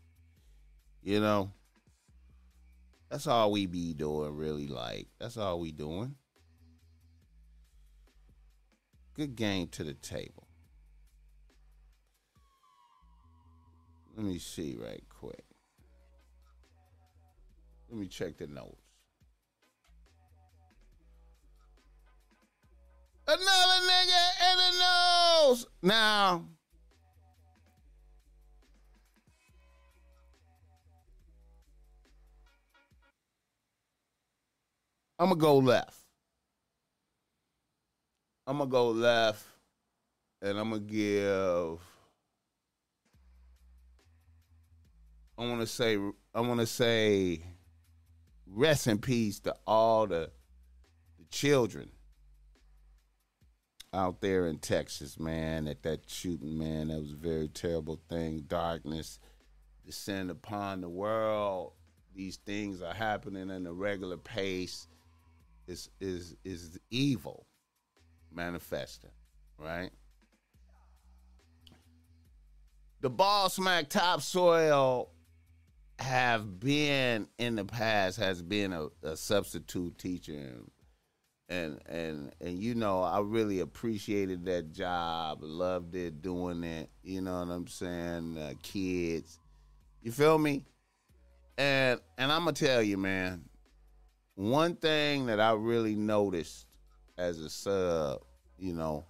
[1.03, 1.53] You know?
[3.09, 4.67] That's all we be doing, really.
[4.67, 6.17] Like, that's all we doing.
[9.19, 10.47] Good game to the table.
[14.17, 15.45] Let me see right quick.
[17.91, 18.77] Let me check the notes.
[23.27, 25.67] Another nigga in the nose.
[25.83, 26.45] Now,
[35.19, 36.08] I'm gonna go left.
[38.49, 39.45] I'm gonna go left,
[40.41, 41.81] and I'm gonna give.
[45.37, 45.99] I want to say.
[46.35, 47.43] I want to say.
[48.47, 50.31] Rest in peace to all the
[51.19, 51.91] the children
[53.93, 55.69] out there in Texas, man.
[55.69, 58.45] At that shooting, man, that was a very terrible thing.
[58.49, 59.19] Darkness
[59.85, 61.73] descend upon the world.
[62.15, 64.89] These things are happening in a regular pace.
[65.67, 67.45] Is is is evil
[68.33, 69.11] manifesting.
[69.59, 69.91] right?
[73.01, 75.11] The ball smack topsoil
[75.99, 80.63] have been in the past has been a, a substitute teacher
[81.49, 86.91] and and and you know I really appreciated that job, loved it doing it.
[87.03, 88.37] You know what I'm saying?
[88.39, 89.39] Uh, kids,
[90.03, 90.65] you feel me?
[91.57, 93.45] And and I'm gonna tell you, man,
[94.35, 96.67] one thing that I really noticed
[97.19, 98.23] as a sub,
[98.59, 99.05] you know,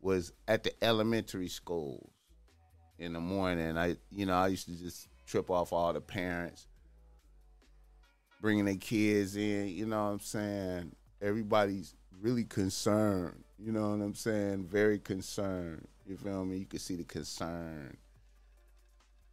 [0.00, 2.10] was at the elementary schools
[2.98, 3.78] in the morning.
[3.78, 6.66] I you know I used to just trip off all the parents
[8.40, 9.68] bringing their kids in.
[9.68, 10.92] You know what I'm saying?
[11.24, 13.42] everybody's really concerned.
[13.58, 14.66] You know what I'm saying?
[14.66, 15.88] Very concerned.
[16.06, 16.58] You feel me?
[16.58, 17.96] You can see the concern.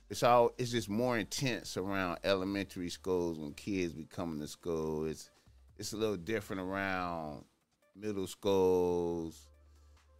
[0.09, 5.05] It's all it's just more intense around elementary schools when kids be coming to school.
[5.05, 5.30] It's
[5.78, 7.43] it's a little different around
[7.95, 9.47] middle schools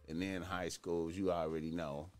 [0.08, 2.10] and then high schools, you already know.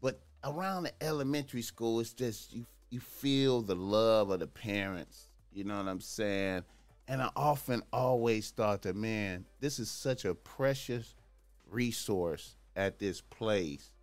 [0.00, 5.30] But around the elementary school, it's just you you feel the love of the parents.
[5.50, 6.62] You know what I'm saying?
[7.08, 11.14] And I often always thought that, man, this is such a precious
[11.70, 13.94] resource at this place.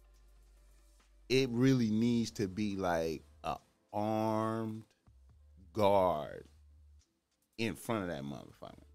[1.30, 3.58] It really needs to be like a
[3.94, 4.84] armed
[5.74, 6.46] guard
[7.60, 8.89] in front of that motherfucker.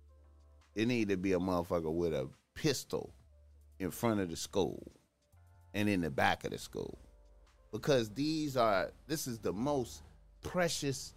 [0.75, 3.13] It need to be a motherfucker with a pistol
[3.79, 4.93] in front of the school
[5.73, 6.99] and in the back of the school.
[7.73, 10.03] Because these are this is the most
[10.43, 11.15] precious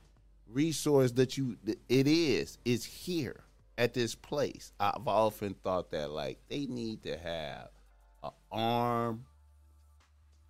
[0.47, 1.57] resource that you
[1.89, 3.43] it is is here
[3.77, 4.71] at this place.
[4.79, 7.69] I've often thought that like they need to have
[8.23, 9.25] an arm,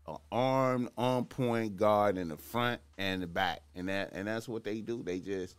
[0.08, 4.48] an armed on point guard in the front and the back, and that and that's
[4.48, 5.04] what they do.
[5.04, 5.56] They just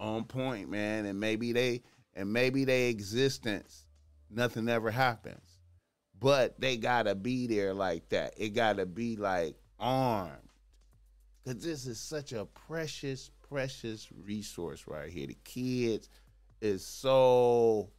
[0.00, 1.82] on point, man, and maybe they
[2.14, 3.84] and maybe their existence
[4.30, 5.60] nothing ever happens,
[6.18, 8.34] but they gotta be there like that.
[8.36, 10.38] It gotta be like armed.
[11.44, 15.26] Cause this is such a precious, precious resource right here.
[15.26, 16.08] The kids
[16.60, 17.90] is so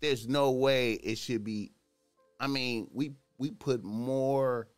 [0.00, 1.72] there's no way it should be
[2.40, 4.68] I mean, we we put more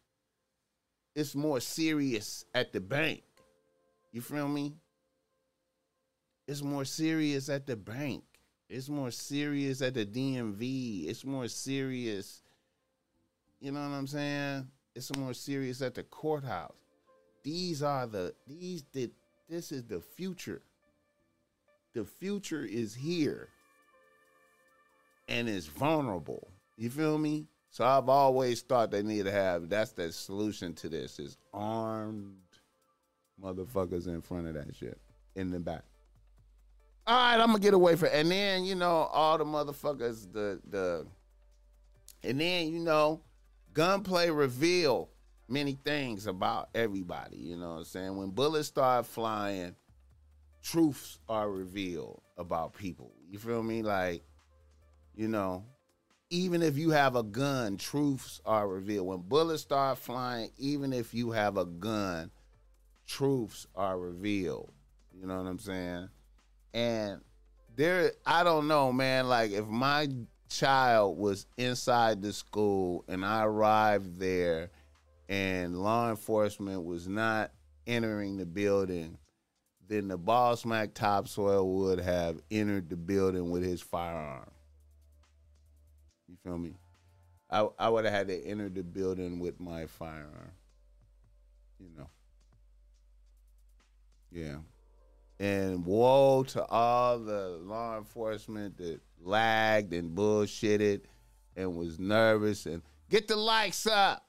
[1.15, 3.23] it's more serious at the bank.
[4.13, 4.75] You feel me?
[6.47, 8.25] It's more serious at the bank.
[8.75, 11.09] It's more serious at the DMV.
[11.09, 12.43] It's more serious.
[13.61, 14.67] You know what I'm saying?
[14.97, 16.75] It's more serious at the courthouse.
[17.45, 19.13] These are the these the
[19.49, 20.61] this is the future.
[21.93, 23.49] The future is here
[25.29, 26.49] and it's vulnerable.
[26.77, 27.47] You feel me?
[27.71, 32.35] So I've always thought they need to have that's the solution to this is armed
[33.41, 34.99] motherfuckers in front of that shit
[35.37, 35.85] in the back.
[37.07, 40.61] All right, I'm gonna get away from and then you know all the motherfuckers the
[40.69, 41.07] the
[42.23, 43.21] and then you know
[43.75, 45.11] gunplay reveal
[45.49, 47.37] many things about everybody.
[47.37, 48.17] You know what I'm saying?
[48.17, 49.75] When bullets start flying,
[50.63, 53.13] truths are revealed about people.
[53.29, 53.83] You feel me?
[53.83, 54.23] Like,
[55.15, 55.65] you know,
[56.31, 59.07] even if you have a gun, truths are revealed.
[59.07, 62.31] When bullets start flying, even if you have a gun,
[63.07, 64.73] truths are revealed.
[65.13, 66.09] You know what I'm saying?
[66.75, 67.21] And
[67.77, 69.29] there, I don't know, man.
[69.29, 70.09] Like, if my
[70.49, 74.71] child was inside the school and I arrived there
[75.29, 77.53] and law enforcement was not
[77.87, 79.19] entering the building,
[79.89, 84.51] then the ball topsoil would have entered the building with his firearm.
[86.29, 86.75] You feel me?
[87.51, 90.53] I I would have had to enter the building with my firearm.
[91.79, 92.09] You know.
[94.33, 94.57] Yeah.
[95.45, 101.03] And woe to all the law enforcement that lagged and bullshitted
[101.55, 102.81] and was nervous and
[103.11, 104.25] get the likes up.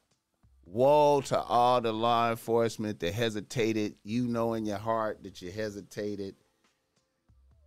[0.66, 3.96] Woe to all the law enforcement that hesitated.
[4.04, 6.36] You know in your heart that you hesitated.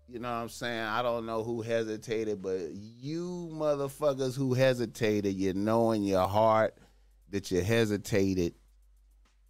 [0.08, 0.84] You know what I'm saying?
[0.84, 6.76] I don't know who hesitated, but you motherfuckers who hesitated, you know in your heart
[7.30, 8.56] that you hesitated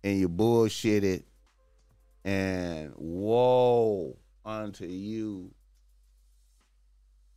[0.04, 1.24] and you bullshitted.
[2.24, 5.54] And woe unto you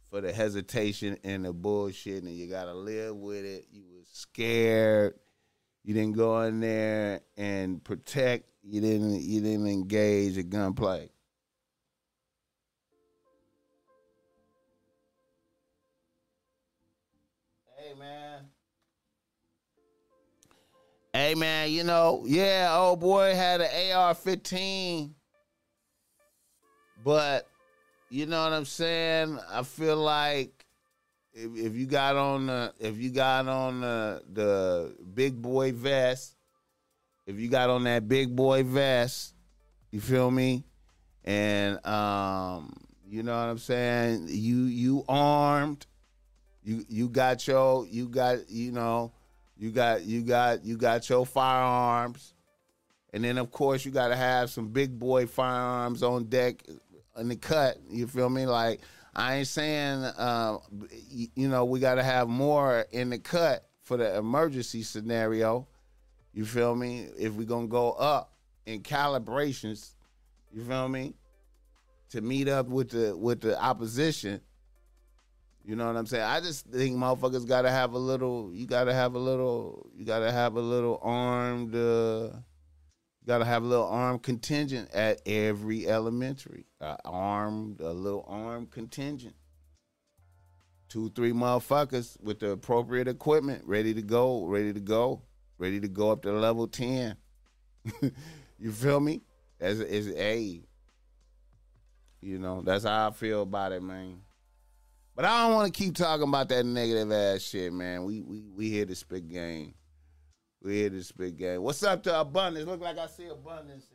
[0.10, 3.68] for the hesitation and the bullshit, and you gotta live with it.
[3.72, 5.14] You was scared
[5.84, 8.52] you didn't go in there and protect.
[8.64, 9.22] You didn't.
[9.22, 11.10] You didn't engage in gunplay.
[17.78, 18.51] Hey man.
[21.14, 25.12] Hey man, you know, yeah, old boy had an AR-15,
[27.04, 27.50] but
[28.10, 29.38] you know what I'm saying.
[29.52, 30.66] I feel like
[31.34, 36.38] if, if you got on the if you got on the the big boy vest,
[37.28, 39.34] if you got on that big boy vest,
[39.92, 40.64] you feel me?
[41.26, 42.74] And um,
[43.06, 44.28] you know what I'm saying?
[44.30, 45.88] You you armed.
[46.64, 49.12] You you got your you got you know
[49.62, 52.34] you got you got you got your firearms.
[53.14, 56.64] And then of course you got to have some big boy firearms on deck
[57.16, 57.78] in the cut.
[57.88, 58.48] You feel me?
[58.48, 58.82] Like
[59.16, 60.58] I ain't saying, uh,
[61.36, 65.68] you know, we got to have more in the cut for the emergency scenario.
[66.34, 67.10] You feel me?
[67.20, 68.34] If we're gonna go up
[68.66, 69.94] in calibrations,
[70.52, 71.14] you feel me?
[72.12, 74.42] To meet up with the with the opposition.
[75.64, 76.24] You know what I'm saying?
[76.24, 78.52] I just think motherfuckers gotta have a little.
[78.54, 79.88] You gotta have a little.
[79.96, 81.76] You gotta have a little armed.
[81.76, 82.32] Uh,
[83.22, 86.66] you gotta have a little armed contingent at every elementary.
[86.80, 89.36] Uh, armed, a little armed contingent.
[90.90, 95.22] Two, three motherfuckers with the appropriate equipment, ready to go, ready to go,
[95.60, 97.16] ready to go up to level ten.
[98.60, 99.22] you feel me?
[99.60, 100.62] As is a.
[102.20, 104.22] You know, that's how I feel about it, man.
[105.16, 108.06] But I don't want to keep talking about that negative ass shit, man.
[108.06, 109.74] We we we here to spit game.
[110.62, 111.62] We here to spit game.
[111.62, 112.68] What's up to abundance?
[112.68, 113.86] Look like I see abundance.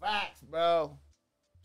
[0.00, 0.98] Facts, bro.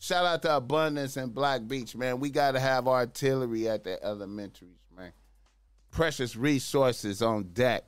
[0.01, 2.19] Shout out to Abundance and Black Beach, man.
[2.19, 5.13] We got to have artillery at the elementaries, man.
[5.91, 7.83] Precious resources on deck.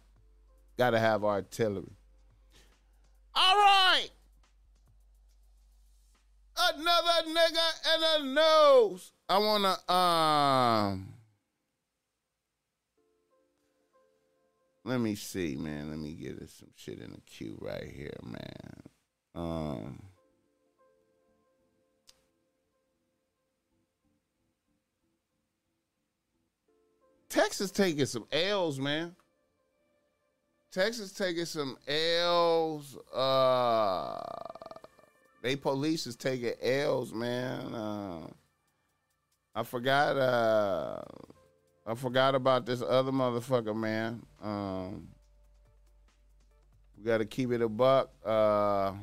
[0.78, 1.98] Got to have artillery.
[3.34, 4.10] All right.
[6.56, 9.13] Another nigga and a nose.
[9.30, 11.14] I want to, um,
[14.84, 15.90] let me see, man.
[15.90, 18.84] Let me get us some shit in the queue right here, man.
[19.34, 20.04] Um,
[27.30, 29.16] Texas taking some L's, man.
[30.72, 32.98] Texas taking some L's.
[33.14, 34.22] Uh,
[35.42, 37.74] they police is taking L's, man.
[37.74, 38.28] Uh,
[39.56, 40.18] I forgot.
[40.18, 41.02] Uh,
[41.86, 44.24] I forgot about this other motherfucker, man.
[44.42, 45.10] Um,
[46.98, 48.10] we got to keep it a buck.
[48.26, 48.94] Uh,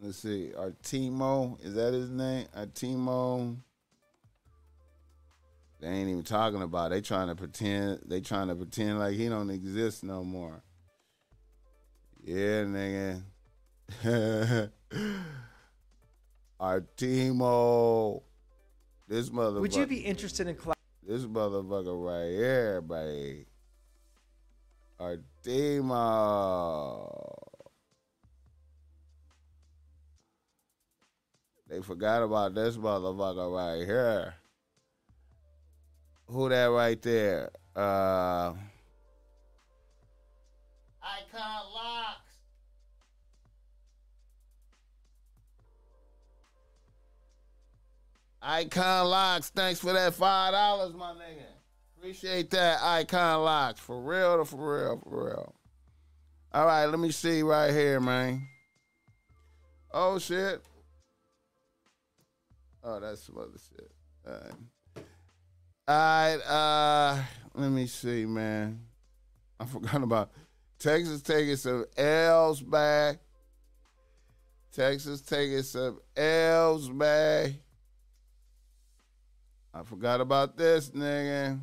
[0.00, 0.52] let's see.
[0.56, 2.46] Artimo, is that his name?
[2.56, 3.56] Artimo.
[5.80, 6.90] They ain't even talking about.
[6.92, 6.94] It.
[6.96, 8.00] They trying to pretend.
[8.06, 10.62] They trying to pretend like he don't exist no more.
[12.22, 13.22] Yeah, nigga.
[16.60, 18.22] Artimo.
[19.06, 19.60] This motherfucker.
[19.60, 20.74] Would you be interested in class?
[21.06, 23.46] This motherfucker right here, buddy.
[25.00, 26.08] Artimo.
[31.68, 34.34] They forgot about this motherfucker right here.
[36.28, 37.50] Who that right there?
[37.74, 38.52] Uh
[41.02, 42.32] Icon Locks.
[48.42, 51.46] Icon Locks, thanks for that five dollars, my nigga.
[51.96, 53.80] Appreciate that, Icon Locks.
[53.80, 55.54] For real, for real, for real.
[56.52, 58.46] All right, let me see right here, man.
[59.92, 60.62] Oh shit.
[62.84, 63.90] Oh, that's some other shit.
[64.26, 64.52] All right.
[65.88, 67.22] All right, uh,
[67.54, 68.80] let me see, man.
[69.58, 70.30] I forgot about
[70.78, 73.20] Texas taking some L's back.
[74.70, 77.52] Texas taking some L's back.
[79.72, 81.58] I forgot about this nigga.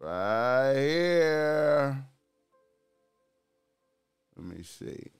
[0.00, 2.04] Right here.
[4.36, 5.12] Let me see.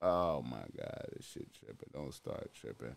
[0.00, 1.90] Oh my God, this shit tripping.
[1.92, 2.94] Don't start tripping.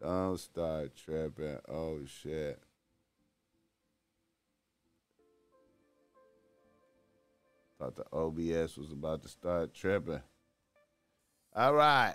[0.00, 1.58] Don't start tripping.
[1.68, 2.60] Oh shit.
[7.78, 10.20] Thought the OBS was about to start tripping.
[11.54, 12.14] All right.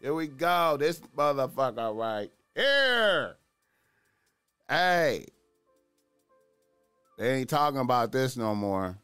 [0.00, 0.76] Here we go.
[0.76, 3.36] This motherfucker right here.
[4.68, 5.26] Hey.
[7.18, 8.98] They ain't talking about this no more.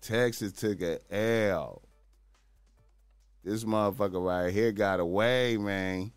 [0.00, 1.82] Texas took a L.
[3.48, 6.12] This motherfucker right here got away, man.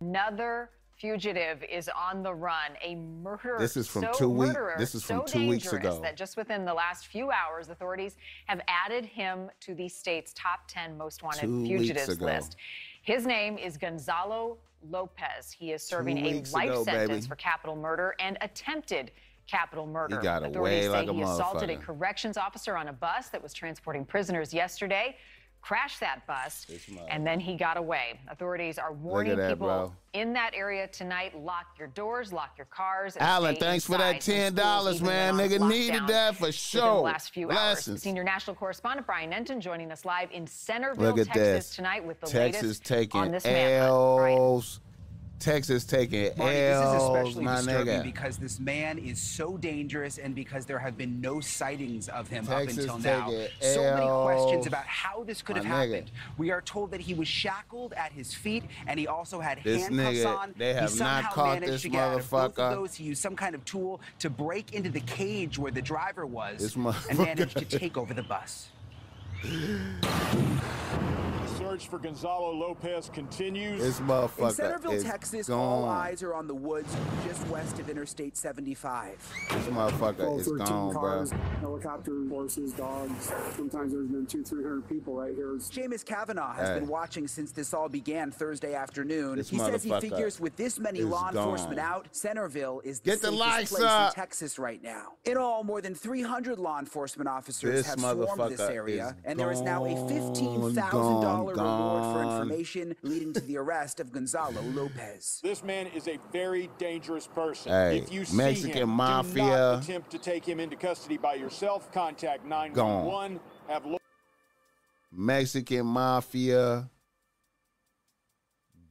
[0.00, 2.76] Another fugitive is on the run.
[2.84, 3.58] A murderer.
[3.58, 4.54] This is from so two weeks.
[4.78, 6.02] This is from so two weeks dangerous ago.
[6.02, 8.16] That just within the last few hours, authorities
[8.46, 12.56] have added him to the state's top 10 most wanted Two fugitives list.
[13.02, 14.56] His name is Gonzalo
[14.88, 15.50] Lopez.
[15.50, 17.26] He is serving a life ago, sentence baby.
[17.26, 19.10] for capital murder and attempted
[19.48, 20.16] capital murder.
[20.18, 23.28] He got Authorities away say like a he assaulted a corrections officer on a bus
[23.30, 25.16] that was transporting prisoners yesterday.
[25.60, 26.66] Crashed that bus,
[27.08, 28.20] and then he got away.
[28.28, 29.92] Authorities are warning that, people bro.
[30.12, 33.16] in that area tonight: lock your doors, lock your cars.
[33.18, 35.34] Alan, thanks for that ten dollars, man.
[35.34, 36.82] Nigga needed that for sure.
[36.82, 37.88] the last few Blessings.
[37.96, 38.02] hours.
[38.02, 41.70] Senior national correspondent Brian Entin joining us live in Centerville, Texas this.
[41.70, 43.44] tonight with the Texas latest taking on this.
[43.44, 44.78] L's.
[45.38, 48.02] Texas taking Marty, this is especially my disturbing nigga.
[48.02, 52.46] because this man is so dangerous and because there have been no sightings of him
[52.46, 53.46] Texas up until now.
[53.60, 55.68] So many questions about how this could have nigga.
[55.68, 56.10] happened.
[56.36, 59.82] We are told that he was shackled at his feet and he also had This
[59.86, 60.54] handcuffs nigga, on.
[60.56, 62.94] they have he not somehow caught managed this to get out of both of those.
[62.94, 66.76] He used some kind of tool to break into the cage where the driver was
[67.08, 68.68] and managed to take over the bus.
[69.42, 69.80] The
[71.64, 73.80] search for Gonzalo Lopez continues.
[73.80, 75.58] This motherfucker In motherfucker Centerville, is Texas, gone.
[75.58, 76.94] all eyes are on the woods
[77.26, 79.16] just west of Interstate 75.
[79.50, 81.00] This motherfucker 12, is 13 gone, bro.
[81.00, 81.30] cars,
[81.60, 83.32] helicopters, horses, dogs.
[83.56, 85.48] Sometimes there's been two, three hundred people right here.
[85.56, 86.78] Jameis Kavanaugh has Hey.
[86.80, 89.36] been watching since this all began Thursday afternoon.
[89.36, 91.84] This he says he motherfucker figures with this many is law enforcement gone.
[91.86, 94.08] out, Centerville is the Get the safest lights place up.
[94.10, 95.12] in Texas right now.
[95.24, 98.20] In all, more than 300 law enforcement officers This have swarmed
[98.52, 103.40] this motherfucker area, is and there is now a $15,000 reward for information leading to
[103.40, 105.40] the arrest of Gonzalo Lopez.
[105.42, 107.70] This man is a very dangerous person.
[107.70, 109.44] Hey, if you see Mexican him, do mafia.
[109.44, 111.92] not attempt to take him into custody by yourself.
[111.92, 113.38] Contact 911.
[113.68, 113.98] Have lo-
[115.12, 116.88] Mexican mafia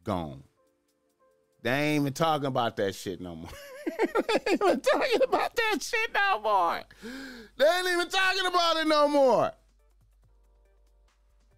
[0.03, 0.43] gone.
[1.63, 3.49] They ain't even talking about that shit no more.
[3.97, 6.81] they ain't even talking about that shit no more.
[7.57, 9.51] They ain't even talking about it no more.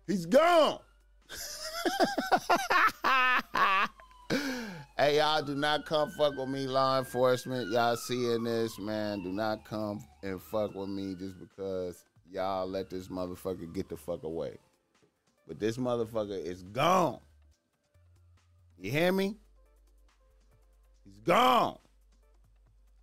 [0.09, 0.79] He's gone.
[4.97, 7.69] hey, y'all do not come fuck with me, law enforcement.
[7.69, 9.21] Y'all seeing this, man.
[9.21, 13.97] Do not come and fuck with me just because y'all let this motherfucker get the
[13.97, 14.57] fuck away.
[15.47, 17.19] But this motherfucker is gone.
[18.79, 19.37] You hear me?
[21.05, 21.77] He's gone.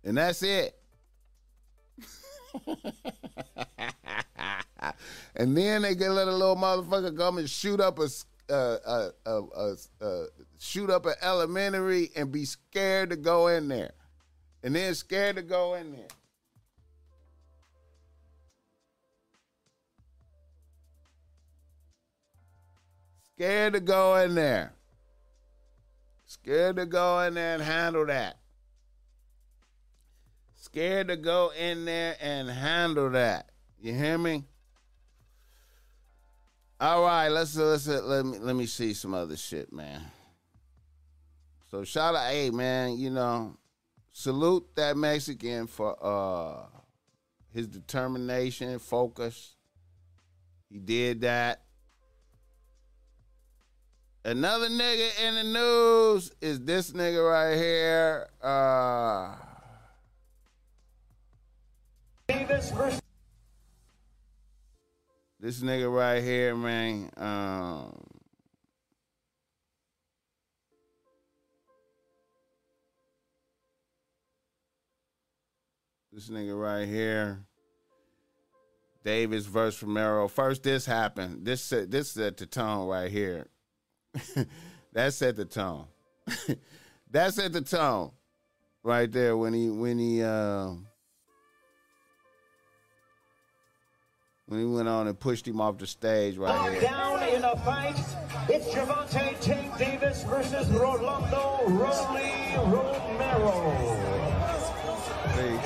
[0.03, 0.75] And that's it.
[5.37, 8.09] and then they get let a little motherfucker come and shoot up a
[8.49, 10.23] uh, uh, uh,
[10.57, 13.91] shoot up an elementary and be scared to go in there,
[14.63, 16.07] and then scared to go in there.
[23.35, 24.73] Scared to go in there.
[26.25, 28.37] Scared to go in there and handle that.
[30.55, 33.51] Scared to go in there and handle that.
[33.79, 34.43] You hear me?
[36.79, 39.99] All right, let's let's let me let me see some other shit, man.
[41.71, 43.57] So shout out, hey man, you know,
[44.11, 46.67] salute that Mexican for uh
[47.51, 49.55] his determination, focus.
[50.69, 51.63] He did that.
[54.23, 58.27] Another nigga in the news is this nigga right here.
[58.39, 59.35] Uh
[65.39, 67.11] This nigga right here, man.
[67.15, 67.95] Um,
[76.11, 77.45] this nigga right here.
[79.03, 80.27] Davis verse Romero.
[80.27, 81.45] First, this happened.
[81.45, 83.45] This set this set the tone right here.
[84.93, 85.85] that set the tone.
[87.11, 88.11] that set the tone
[88.83, 90.86] right there when he when he um
[94.47, 96.81] when he went on and pushed him off the stage right here.
[96.81, 97.97] Down in a fight,
[98.49, 103.97] it's Gervonta Tank Davis versus Rolando Rolly Romero.
[105.35, 105.59] See?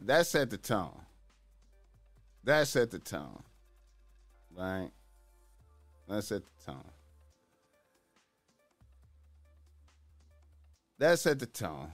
[0.00, 1.00] That set the tone.
[2.44, 3.42] That set the tone.
[4.54, 4.90] Right?
[6.06, 6.90] That set the tone.
[10.98, 11.92] That set the tone.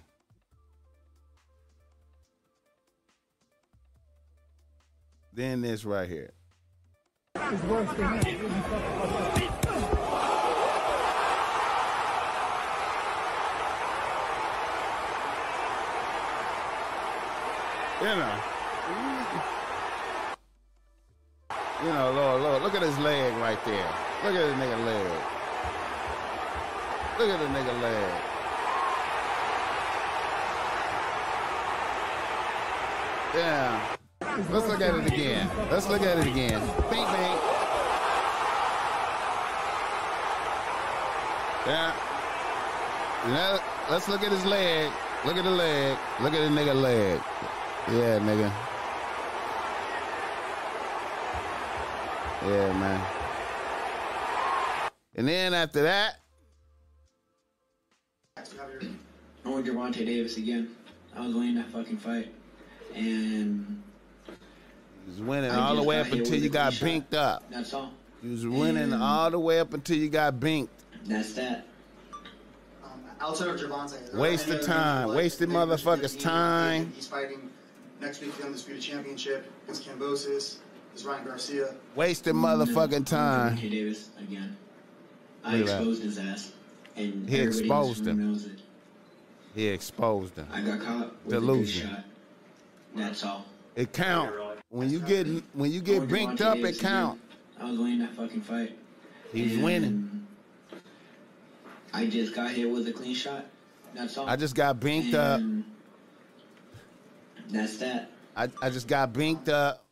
[5.35, 6.33] Then this right here.
[7.35, 7.43] You
[18.15, 18.41] know.
[21.83, 23.93] You know, Lord, Lord, look at his leg right there.
[24.23, 25.07] Look at the nigga leg.
[27.19, 28.21] Look at the nigga leg.
[33.35, 33.94] Yeah.
[34.37, 35.49] Let's look at it again.
[35.71, 36.61] Let's look at it again.
[36.91, 37.39] Bing, bing.
[41.67, 41.95] Yeah.
[43.27, 44.91] That- let's look at his leg.
[45.25, 45.97] Look at the leg.
[46.21, 47.21] Look at the nigga leg.
[47.89, 48.53] Yeah, nigga.
[52.43, 53.01] Yeah, man.
[55.15, 56.17] And then after that,
[58.37, 58.43] I
[59.49, 60.75] want Gervonta Davis again.
[61.15, 62.35] I was winning that fucking fight,
[62.97, 63.84] and
[65.05, 66.87] he was winning I all the way up until you got shot.
[66.89, 67.43] binked up.
[67.51, 67.93] that's all.
[68.23, 70.69] He was winning And all the way up until you got binked.
[71.05, 71.67] That's that.
[73.21, 75.15] Outside of Gervonta, Wasted time.
[75.15, 76.93] Wasted motherfuckers' time.
[76.95, 77.51] He's fighting
[78.01, 80.57] next week for the undisputed championship against Kambosos.
[80.95, 81.75] Is Ryan Garcia.
[81.97, 82.45] Wasted mm.
[82.45, 83.57] motherfucking time.
[83.57, 84.57] Gervonta Davis again.
[85.43, 85.77] I Look at that.
[85.79, 86.53] exposed his ass,
[86.97, 88.31] and He exposed him.
[88.33, 88.61] Knows it.
[89.55, 90.47] He exposed him.
[90.53, 91.87] I got caught with Delusion.
[91.87, 92.05] a good shot.
[92.95, 93.45] That's all.
[93.77, 94.33] It count.
[94.75, 97.21] When you get when you get binked up, it count.
[97.61, 98.77] I was winning that fucking fight.
[99.33, 100.27] He was winning.
[101.93, 103.47] I just got hit with a clean shot.
[103.95, 104.29] That's all.
[104.29, 105.41] I just got binked up.
[107.51, 108.11] That's that.
[108.37, 109.85] I, I just got binked up.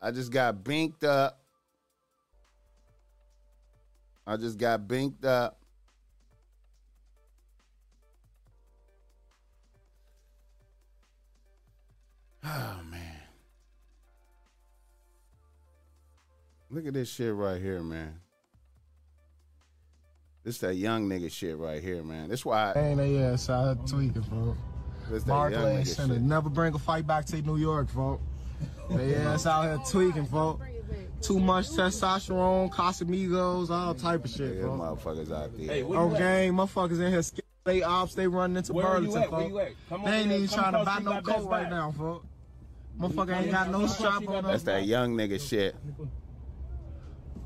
[0.00, 1.38] I just got binked up.
[4.26, 5.58] I just got binked up.
[12.44, 13.11] Oh man.
[16.72, 18.14] Look at this shit right here, man.
[20.42, 22.28] This that young nigga shit right here, man.
[22.30, 24.58] That's why Ain't they ass out tweaking, folks.
[25.10, 26.18] this that young Barclays nigga Center.
[26.18, 28.22] Never bring a fight back to New York, folks.
[28.90, 30.66] They ass out here tweaking, folks.
[31.20, 35.66] Too much testosterone, Casamigos, all type of shit, Yeah, motherfuckers out there.
[35.66, 37.44] Hey, Oh, you gang, motherfuckers in here, scared.
[37.64, 39.30] they ops, they running into Where Burlington, at?
[39.30, 39.48] Folks.
[39.50, 39.72] you at?
[39.88, 42.26] Come They ain't even trying to buy no coat right now, folks.
[42.98, 45.76] Motherfucker ain't got no strap on That's that young nigga shit.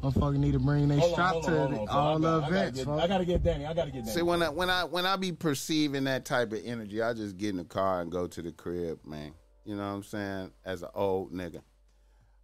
[0.07, 2.48] Motherfucker need to bring their Hold on, hold on, to hold on, all the got-
[2.50, 3.66] events, get- I gotta get Danny.
[3.66, 4.12] I gotta get Danny.
[4.14, 7.36] See when I when I when I be perceiving that type of energy, I just
[7.36, 9.32] get in the car and go to the crib, man.
[9.64, 10.52] You know what I'm saying?
[10.64, 11.61] As an old nigga,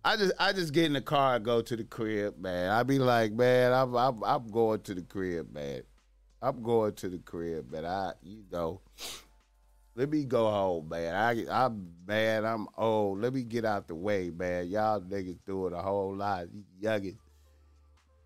[0.05, 2.71] I just I just get in the car and go to the crib, man.
[2.71, 5.83] I be like, man, I'm I'm, I'm going to the crib, man.
[6.41, 8.81] I'm going to the crib, but I you know.
[9.95, 11.15] Let me go home, man.
[11.15, 12.47] I, I'm bad.
[12.47, 13.21] I'm old.
[13.21, 14.69] Let me get out the way, man.
[14.69, 16.47] Y'all niggas doing a whole lot.
[16.51, 17.19] You youngins,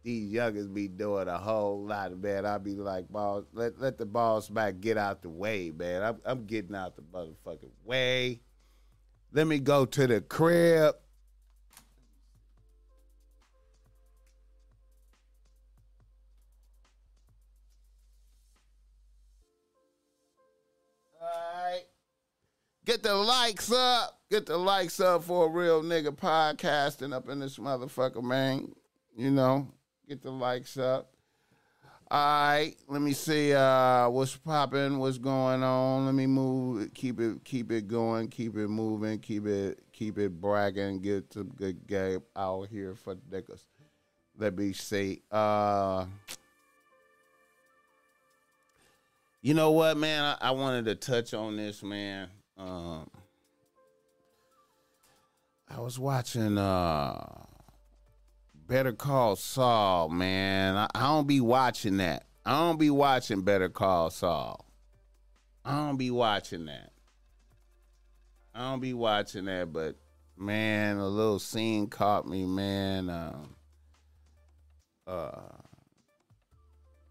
[0.06, 2.46] these youngins be doing a whole lot, of man.
[2.46, 6.00] I be like, boss, let let the boss back get out the way, man.
[6.00, 8.40] I'm I'm getting out the motherfucking way.
[9.32, 10.94] Let me go to the crib.
[22.84, 24.20] Get the likes up.
[24.30, 28.72] Get the likes up for a real nigga podcasting up in this motherfucker, man.
[29.16, 29.66] You know,
[30.08, 31.12] get the likes up.
[32.08, 36.06] All right, let me see uh, what's popping, what's going on.
[36.06, 40.40] Let me move, keep it, keep it going, keep it moving, keep it, keep it
[40.40, 41.00] bragging.
[41.00, 43.64] Get some good game out here for niggas.
[44.38, 45.22] Let me see.
[45.32, 46.06] Uh,
[49.42, 50.22] you know what, man?
[50.22, 52.28] I, I wanted to touch on this, man.
[52.56, 53.10] Um,
[55.68, 57.45] I was watching uh
[58.66, 60.76] Better Call Saul, man.
[60.76, 62.26] I, I don't be watching that.
[62.44, 64.64] I don't be watching Better Call Saul.
[65.64, 66.90] I don't be watching that.
[68.54, 69.96] I don't be watching that, but
[70.36, 73.10] man, a little scene caught me, man.
[73.10, 73.54] Um,
[75.06, 75.40] uh,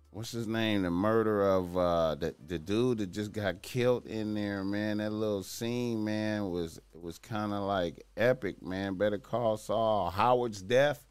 [0.10, 0.82] what's his name?
[0.82, 4.97] The murder of uh, the the dude that just got killed in there, man.
[4.97, 8.95] That little scene, man, was was kind of like epic, man.
[8.95, 10.10] Better Call Saul.
[10.10, 11.06] Howard's death.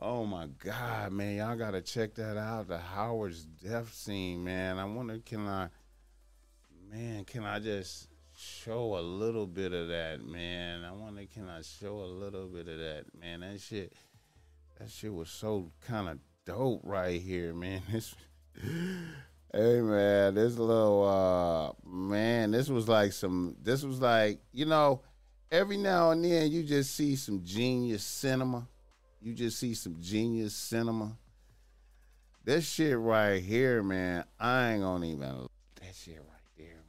[0.00, 2.68] Oh my God, man, y'all gotta check that out.
[2.68, 4.78] The Howard's death scene, man.
[4.78, 5.70] I wonder, can I,
[6.88, 8.06] man, can I just
[8.38, 10.84] show a little bit of that, man?
[10.84, 13.40] I wonder, can I show a little bit of that, man?
[13.40, 13.92] That shit,
[14.78, 17.82] that shit was so kind of dope right here, man.
[17.92, 18.14] This,
[19.52, 25.02] hey, man, this little, uh, man, this was like some, this was like, you know,
[25.50, 28.68] every now and then you just see some genius cinema.
[29.20, 31.16] You just see some genius cinema.
[32.44, 35.48] This shit right here, man, I ain't gonna even
[35.80, 36.84] that shit right there, man.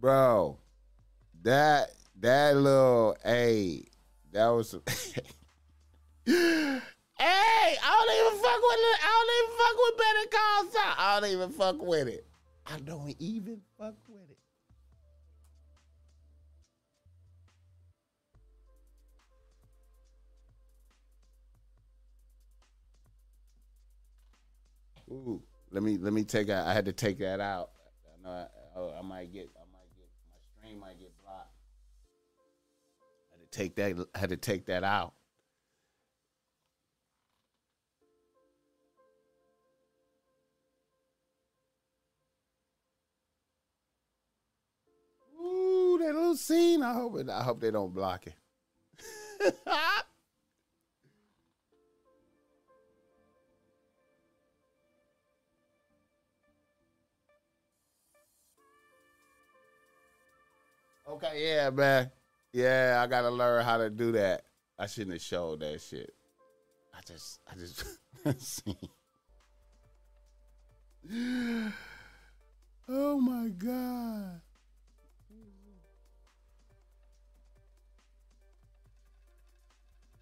[0.00, 0.58] Bro,
[1.42, 1.90] that
[2.20, 3.84] that little hey,
[4.32, 4.74] that was
[6.26, 8.98] Hey, I don't even fuck with it.
[9.02, 10.94] I don't even fuck with Better Call Saul.
[10.98, 12.26] I don't even fuck with it.
[12.66, 14.33] I don't even fuck with it.
[25.10, 27.70] Ooh, Let me let me take that I had to take that out.
[28.06, 28.46] I know I,
[28.76, 31.52] oh, I might get I might get my stream might get blocked.
[33.32, 35.12] I had to take that I had to take that out.
[45.38, 46.82] Ooh, that little scene.
[46.82, 48.34] I hope it, I hope they don't block it.
[61.08, 62.10] okay, yeah, man.
[62.52, 64.44] Yeah, I gotta learn how to do that.
[64.78, 66.14] I shouldn't have showed that shit.
[66.94, 68.64] I just, I just.
[72.86, 74.40] Oh my god.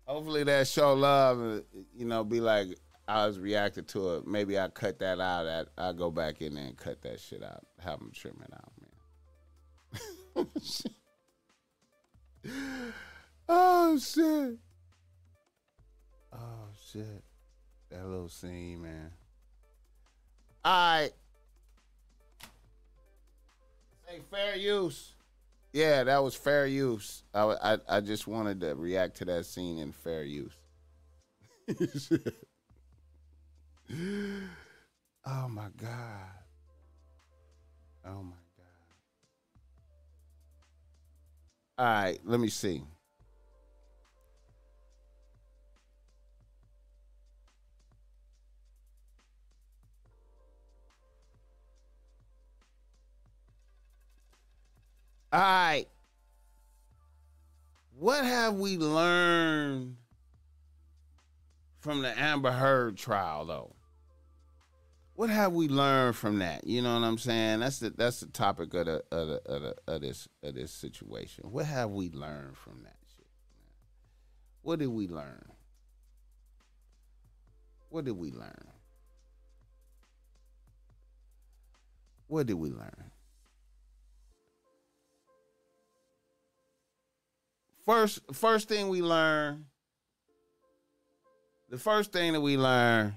[0.07, 1.62] Hopefully that show love,
[1.97, 2.68] you know, be like
[3.09, 4.26] I was reacting to it.
[4.26, 5.47] Maybe I cut that out.
[5.47, 7.64] At I go back in there and cut that shit out.
[7.83, 8.72] Have them trim it out,
[13.49, 14.59] oh shit.
[16.33, 17.22] Oh shit.
[17.91, 19.11] That little scene, man.
[20.64, 21.11] All right.
[24.09, 25.14] Say fair use.
[25.72, 27.22] Yeah, that was fair use.
[27.35, 30.53] I, I, I just wanted to react to that scene in fair use.
[35.26, 36.28] oh my god.
[38.05, 38.41] Oh my
[41.79, 42.83] All right, let me see.
[55.33, 55.87] All right.
[57.99, 59.97] What have we learned
[61.81, 63.75] from the Amber Heard trial, though?
[65.23, 66.66] What have we learned from that?
[66.66, 67.61] You know what I'm saying?
[67.61, 70.73] That's the that's the topic of the of, the, of, the, of this of this
[70.73, 71.45] situation.
[71.53, 73.29] What have we learned from that shit?
[74.62, 75.45] What did we learn?
[77.89, 78.66] What did we learn?
[82.27, 83.12] What did we learn?
[87.87, 89.66] first first thing we learn
[91.68, 93.16] the first thing that we learn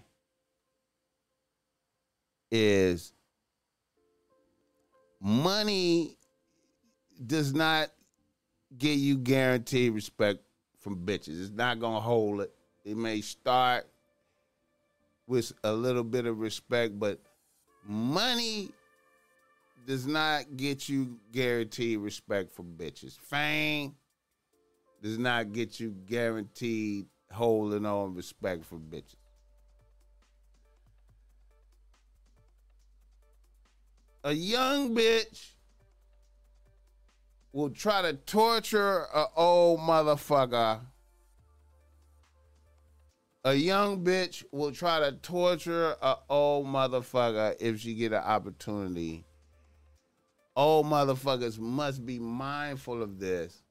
[2.56, 3.14] is
[5.20, 6.18] money
[7.26, 7.89] does not
[8.78, 10.39] get you guaranteed respect
[10.80, 11.41] from bitches.
[11.41, 12.53] It's not gonna hold it.
[12.84, 13.88] It may start
[15.28, 17.20] with a little bit of respect, but
[17.86, 18.70] money
[19.88, 23.18] does not get you guaranteed respect from bitches.
[23.20, 23.95] Fame
[25.01, 29.24] does not get you guaranteed holding on respect for bitches.
[34.26, 35.51] A young bitch
[37.53, 40.80] will try to torture a old motherfucker.
[43.43, 49.26] A young bitch will try to torture a old motherfucker if she get an opportunity.
[50.55, 53.61] Old motherfuckers must be mindful of this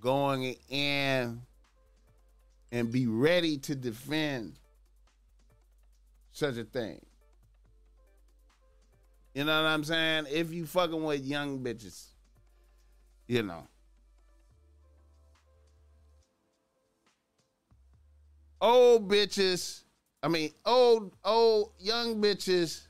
[0.00, 1.40] going in
[2.72, 4.58] and be ready to defend
[6.32, 7.00] such a thing.
[9.34, 10.26] You know what I'm saying?
[10.30, 12.06] If you fucking with young bitches,
[13.26, 13.66] you know.
[18.60, 19.82] Old bitches,
[20.22, 22.86] I mean, old, old, young bitches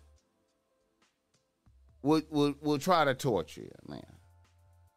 [2.03, 4.05] will, will, will try to torture you, man.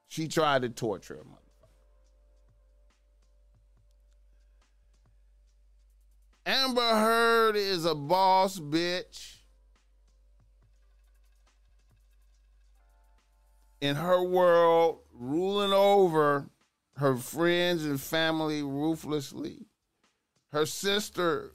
[0.09, 1.27] She tried to torture him.
[6.45, 9.36] Amber Heard is a boss bitch.
[13.79, 16.49] In her world, ruling over
[16.97, 19.67] her friends and family ruthlessly.
[20.51, 21.53] Her sister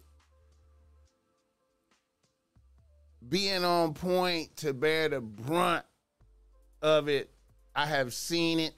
[3.28, 5.84] being on point to bear the brunt
[6.80, 7.30] of it.
[7.74, 8.74] I have seen it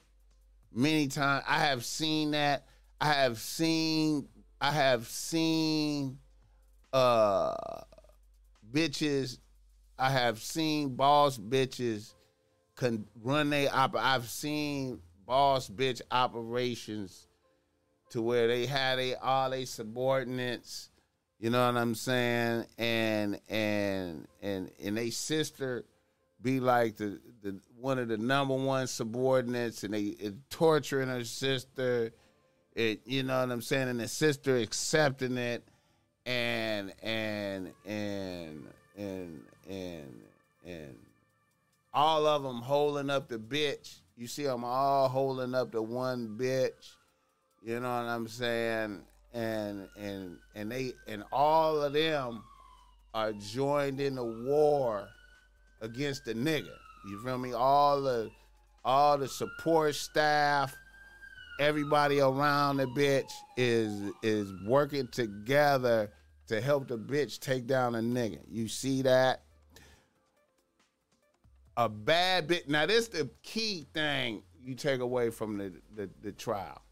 [0.72, 1.45] many times.
[1.47, 2.66] I have seen that.
[3.01, 4.28] I have seen
[4.61, 6.18] I have seen
[6.92, 7.55] uh
[8.72, 9.38] bitches.
[9.99, 12.14] I have seen boss bitches
[12.77, 13.97] can run they op.
[13.97, 17.27] I've seen boss bitch operations
[18.11, 20.91] to where they had a all they subordinates.
[21.39, 22.66] You know what I'm saying?
[22.79, 25.85] And and and and they sister
[26.41, 30.14] be like the the one of the number one subordinates, and they
[30.51, 32.12] torturing her sister
[32.75, 35.64] it you know what I'm saying, and the sister accepting it
[36.27, 40.20] and and and and and
[40.64, 40.97] and
[41.95, 44.01] all of them holding up the bitch.
[44.16, 46.92] You see them all holding up the one bitch.
[47.62, 49.03] You know what I'm saying?
[49.32, 52.42] And and and they and all of them
[53.14, 55.09] are joined in the war
[55.80, 56.74] against the nigga.
[57.07, 57.53] You feel me?
[57.53, 58.30] All the
[58.84, 60.74] all the support staff,
[61.59, 66.11] everybody around the bitch is is working together
[66.49, 68.40] to help the bitch take down a nigga.
[68.51, 69.43] You see that?
[71.77, 72.68] A bad bit.
[72.68, 76.83] Now this the key thing you take away from the the, the trial.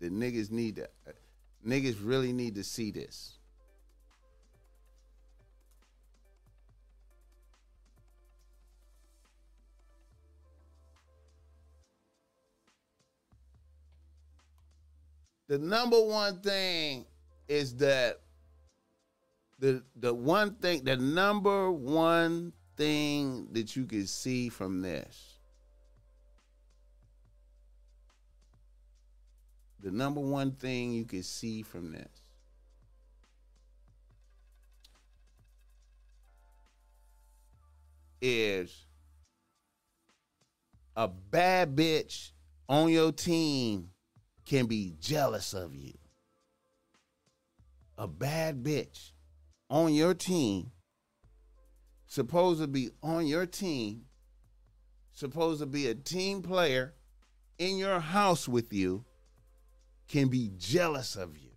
[0.00, 0.88] The niggas need to
[1.66, 3.36] niggas really need to see this.
[15.48, 17.06] the number one thing
[17.48, 18.20] is that
[19.58, 25.38] the the one thing the number one thing that you can see from this
[29.82, 32.26] the number one thing you can see from this
[38.20, 38.86] is
[40.96, 42.30] a bad bitch
[42.68, 43.90] on your team
[44.44, 45.92] can be jealous of you.
[47.98, 49.10] A bad bitch
[49.68, 50.70] on your team,
[52.06, 54.04] supposed to be on your team,
[55.12, 56.94] supposed to be a team player
[57.58, 59.04] in your house with you,
[60.08, 61.50] can be jealous of you.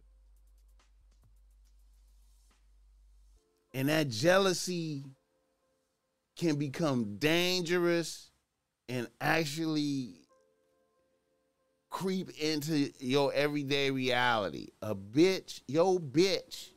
[3.73, 5.05] And that jealousy
[6.35, 8.31] can become dangerous
[8.87, 10.15] and actually
[11.89, 14.69] creep into your everyday reality.
[14.81, 16.69] A bitch, yo bitch,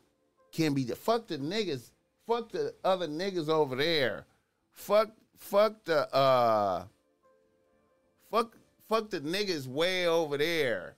[0.53, 1.91] can be the fuck the niggas,
[2.27, 4.27] fuck the other niggas over there,
[4.71, 6.85] fuck, fuck the uh,
[8.31, 8.57] fuck,
[8.89, 10.97] fuck the niggas way over there,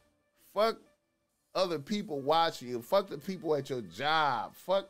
[0.52, 0.76] fuck
[1.54, 4.88] other people watching you, fuck the people at your job, fuck,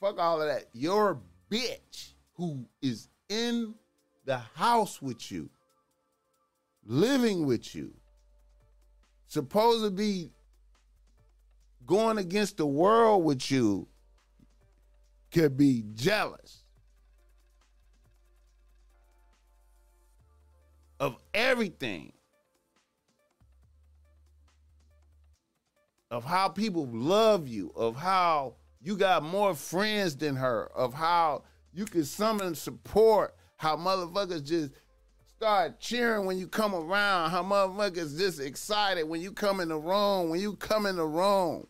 [0.00, 0.66] fuck all of that.
[0.72, 1.18] Your
[1.50, 3.74] bitch who is in
[4.24, 5.48] the house with you,
[6.84, 7.92] living with you
[9.28, 10.30] supposed to be
[11.86, 13.86] going against the world with you
[15.30, 16.64] could be jealous
[21.00, 22.12] of everything.
[26.10, 31.44] Of how people love you, of how you got more friends than her, of how
[31.74, 34.72] you can summon support, how motherfuckers just
[35.38, 37.30] start cheering when you come around.
[37.30, 40.30] How motherfuckers just excited when you come in the room.
[40.30, 41.66] When you come in the room.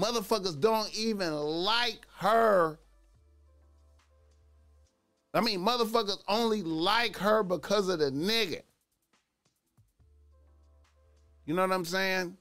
[0.00, 2.78] Motherfuckers don't even like her.
[5.34, 8.62] I mean, motherfuckers only like her because of the nigga.
[11.44, 12.36] You know what I'm saying?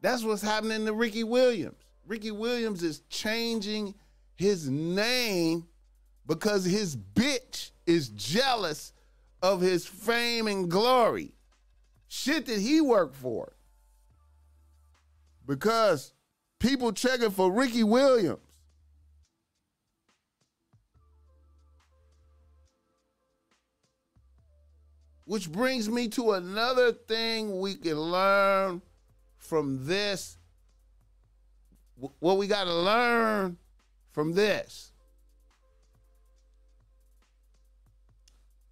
[0.00, 1.76] That's what's happening to Ricky Williams.
[2.06, 3.94] Ricky Williams is changing
[4.34, 5.66] his name
[6.26, 8.92] because his bitch is jealous
[9.42, 11.32] of his fame and glory.
[12.16, 13.52] Shit that he worked for.
[15.44, 16.12] Because
[16.60, 18.38] people checking for Ricky Williams.
[25.24, 28.80] Which brings me to another thing we can learn
[29.36, 30.38] from this.
[31.96, 33.56] What we got to learn
[34.12, 34.92] from this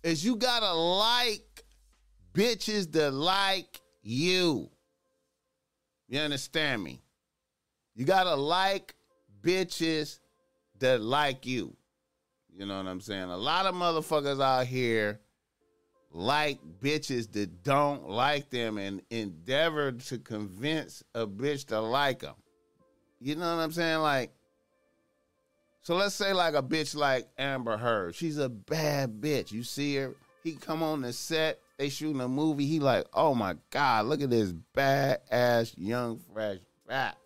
[0.05, 1.65] is you gotta like
[2.33, 4.71] bitches that like you.
[6.09, 7.01] You understand me?
[7.95, 8.95] You gotta like
[9.43, 10.19] bitches
[10.79, 11.77] that like you.
[12.55, 13.31] You know what I'm saying?
[13.31, 15.21] A lot of motherfuckers out here
[16.11, 22.35] like bitches that don't like them and endeavor to convince a bitch to like them.
[23.21, 24.01] You know what I'm saying?
[24.01, 24.33] Like,
[25.81, 28.15] so let's say like a bitch like Amber Heard.
[28.15, 29.53] She's a bad bitch.
[29.53, 30.15] You see her,
[30.45, 32.65] he come on the set, they shooting a movie.
[32.65, 37.17] He like, oh my God, look at this bad ass young fresh fat.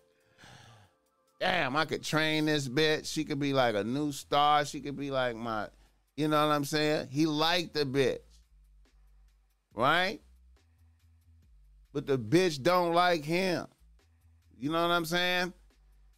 [1.39, 3.05] Damn, I could train this bitch.
[3.05, 4.65] She could be like a new star.
[4.65, 5.67] She could be like my,
[6.15, 7.09] you know what I'm saying?
[7.11, 8.17] He liked the bitch.
[9.75, 10.21] Right?
[11.93, 13.67] But the bitch don't like him.
[14.57, 15.53] You know what I'm saying?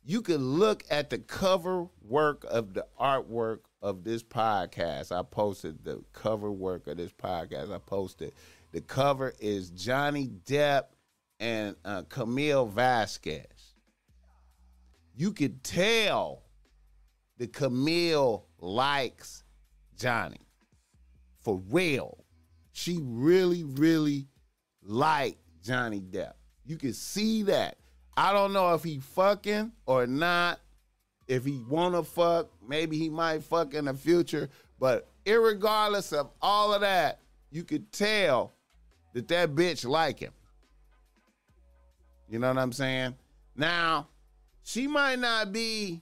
[0.09, 5.11] you can look at the cover work of the artwork of this podcast.
[5.11, 7.73] I posted the cover work of this podcast.
[7.73, 8.33] I posted
[8.71, 10.85] the cover is Johnny Depp
[11.39, 13.73] and uh, Camille Vasquez.
[15.15, 16.43] you could tell
[17.37, 19.43] the Camille likes
[19.97, 20.41] Johnny.
[21.41, 22.25] For real.
[22.73, 24.27] She really, really
[24.83, 26.33] liked Johnny Depp.
[26.65, 27.77] You can see that.
[28.15, 30.59] I don't know if he fucking or not.
[31.29, 34.49] If he wanna fuck, maybe he might fuck in the future.
[34.79, 37.19] But irregardless of all of that,
[37.51, 38.51] you could tell
[39.13, 40.33] that that bitch like him.
[42.27, 43.15] You know what I'm saying?
[43.55, 44.07] Now,
[44.63, 46.01] she might not be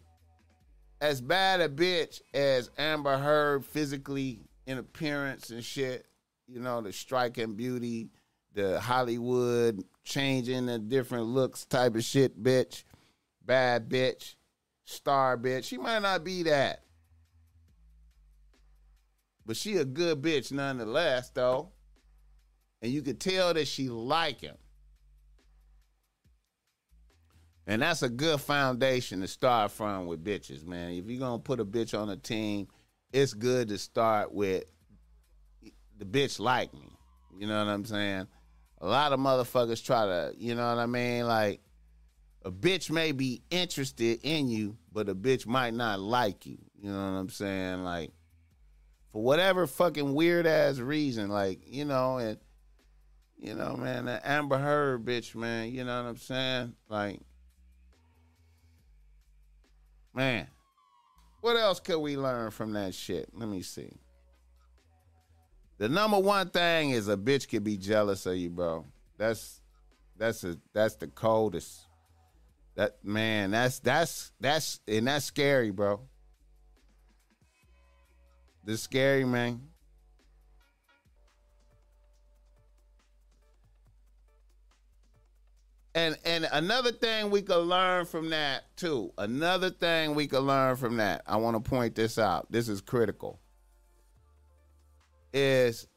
[1.01, 6.05] as bad a bitch as Amber Heard physically in appearance and shit.
[6.47, 8.11] You know, the striking beauty,
[8.53, 12.83] the Hollywood changing the different looks type of shit, bitch.
[13.45, 14.35] Bad bitch,
[14.87, 15.65] star bitch.
[15.65, 16.83] She might not be that.
[19.45, 21.71] But she a good bitch nonetheless, though.
[22.81, 24.55] And you could tell that she like him.
[27.65, 30.91] And that's a good foundation to start from with bitches, man.
[30.91, 32.67] If you're gonna put a bitch on a team,
[33.11, 34.63] it's good to start with
[35.97, 36.97] the bitch like me.
[37.37, 38.27] You know what I'm saying?
[38.79, 41.27] A lot of motherfuckers try to, you know what I mean?
[41.27, 41.61] Like
[42.43, 46.57] a bitch may be interested in you, but a bitch might not like you.
[46.79, 47.83] You know what I'm saying?
[47.83, 48.11] Like
[49.11, 52.37] for whatever fucking weird ass reason, like, you know, and
[53.37, 56.73] you know, man, that Amber Heard bitch, man, you know what I'm saying?
[56.89, 57.21] Like
[60.17, 60.47] Man,
[61.41, 63.29] what else could we learn from that shit?
[63.35, 63.93] Let me see.
[65.77, 68.83] The number one thing is a bitch could be jealous of you, bro.
[69.19, 69.61] That's
[70.17, 71.86] that's a that's the coldest.
[72.77, 75.99] That man, that's that's that's and that's scary, bro.
[78.63, 79.61] This scary, man.
[85.97, 89.11] and and another thing we could learn from that too.
[89.17, 91.23] Another thing we could learn from that.
[91.25, 92.51] I want to point this out.
[92.51, 93.39] This is critical.
[95.33, 95.87] Is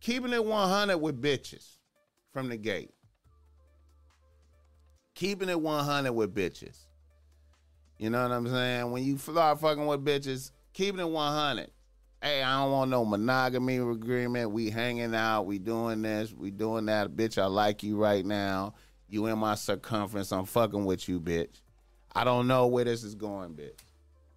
[0.00, 1.78] keeping it 100 with bitches
[2.34, 2.90] from the gate.
[5.20, 6.86] Keeping it 100 with bitches.
[7.98, 8.90] You know what I'm saying?
[8.90, 11.70] When you start fucking with bitches, keeping it 100
[12.22, 14.50] hey, I don't want no monogamy agreement.
[14.50, 17.10] We hanging out, we doing this, we doing that.
[17.10, 18.74] Bitch, I like you right now.
[19.08, 20.32] You in my circumference.
[20.32, 21.60] I'm fucking with you, bitch.
[22.14, 23.78] I don't know where this is going, bitch.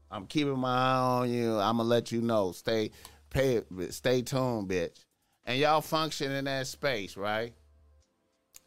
[0.09, 1.59] I'm keeping my eye on you.
[1.59, 2.51] I'm gonna let you know.
[2.51, 2.91] Stay
[3.29, 4.99] pay stay tuned, bitch.
[5.45, 7.53] And y'all function in that space, right?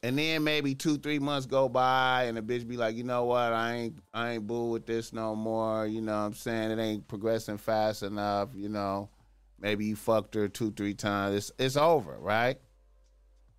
[0.07, 3.25] And then maybe two, three months go by and the bitch be like, you know
[3.25, 5.85] what, I ain't I ain't boo with this no more.
[5.85, 6.71] You know what I'm saying?
[6.71, 9.11] It ain't progressing fast enough, you know.
[9.59, 11.35] Maybe you fucked her two, three times.
[11.35, 12.57] It's it's over, right?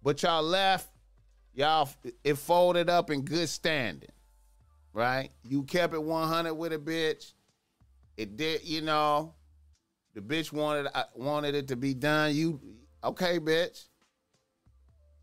[0.01, 0.87] But y'all left,
[1.53, 1.89] y'all
[2.23, 4.09] it folded up in good standing.
[4.93, 5.31] Right?
[5.43, 7.33] You kept it 100 with a bitch.
[8.15, 9.33] It did, you know.
[10.13, 12.33] The bitch wanted uh, wanted it to be done.
[12.33, 12.61] You
[13.03, 13.83] okay, bitch?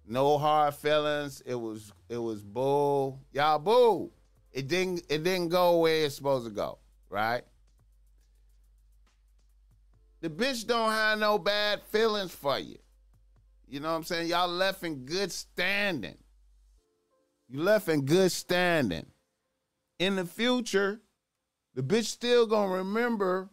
[0.06, 1.42] No hard feelings.
[1.46, 3.20] It was it was bull.
[3.32, 4.10] Y'all boo.
[4.52, 6.78] It didn't it didn't go where it's supposed to go,
[7.08, 7.42] right?
[10.20, 12.78] The bitch don't have no bad feelings for you.
[13.66, 14.28] You know what I'm saying?
[14.28, 16.16] Y'all left in good standing.
[17.48, 19.06] You left in good standing.
[19.98, 21.00] In the future,
[21.74, 23.50] the bitch still gonna remember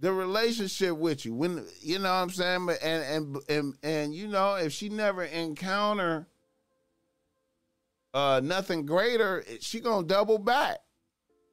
[0.00, 1.34] the relationship with you.
[1.34, 2.68] When you know what I'm saying?
[2.82, 6.26] And and and and you know if she never encounter
[8.14, 10.78] uh nothing greater she gonna double back.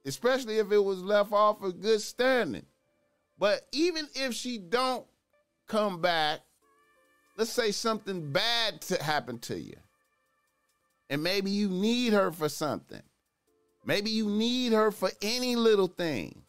[0.05, 2.65] Especially if it was left off a good standing.
[3.39, 5.05] But even if she don't
[5.67, 6.41] come back
[7.37, 9.75] let's say something bad to happen to you.
[11.09, 13.01] And maybe you need her for something.
[13.85, 16.44] Maybe you need her for any little thing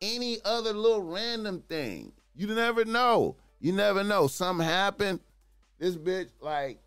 [0.00, 2.12] any other little random thing.
[2.34, 3.36] You never know.
[3.60, 4.26] You never know.
[4.26, 5.20] Something happened.
[5.78, 6.80] This bitch, like,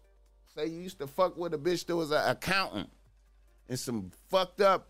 [0.56, 2.90] say you used to fuck with a bitch that was an accountant,
[3.70, 4.90] and some fucked up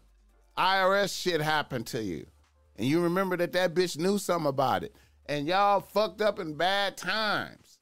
[0.58, 2.26] IRS shit happened to you,
[2.78, 4.96] and you remember that that bitch knew something about it,
[5.28, 7.80] and y'all fucked up in bad times.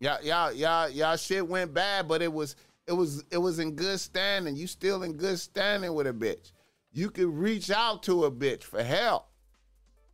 [0.00, 2.56] Y'all, y'all, y'all, y'all shit went bad, but it was,
[2.86, 4.56] it was, it was in good standing.
[4.56, 6.52] You still in good standing with a bitch.
[6.92, 9.26] You could reach out to a bitch for help.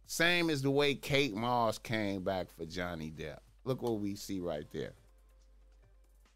[0.06, 3.38] Same as the way Kate Moss came back for Johnny Depp.
[3.64, 4.92] Look what we see right there.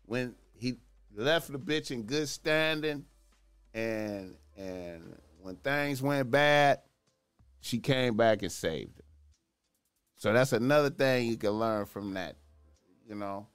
[0.07, 0.79] When he
[1.15, 3.05] left the bitch in good standing,
[3.75, 6.81] and and when things went bad,
[7.61, 9.05] she came back and saved him.
[10.17, 12.37] So that's another thing you can learn from that.
[13.07, 13.47] You know,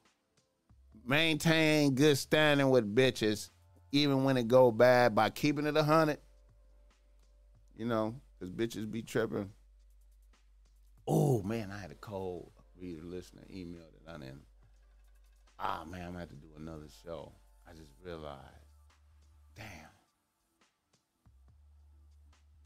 [1.06, 3.50] maintain good standing with bitches
[3.92, 6.18] even when it go bad, by keeping it a hundred.
[7.78, 9.50] You know, because bitches be tripping.
[11.08, 14.44] Oh man, I had a cold reader listener email that I didn't.
[15.60, 17.32] Ah man, I'm gonna have to do another show.
[17.68, 18.40] I just realized,
[19.56, 19.66] damn.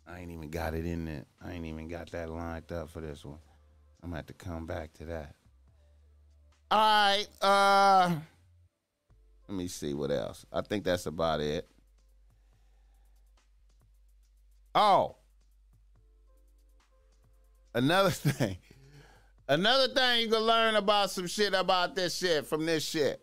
[0.07, 1.25] I ain't even got it in there.
[1.43, 3.39] I ain't even got that lined up for this one.
[4.01, 5.35] I'm gonna have to come back to that.
[6.71, 7.27] All right.
[7.41, 8.15] Uh
[9.47, 10.45] let me see what else.
[10.51, 11.67] I think that's about it.
[14.75, 15.15] Oh.
[17.77, 18.57] Another thing.
[19.47, 23.21] Another thing you can learn about some shit about this shit from this shit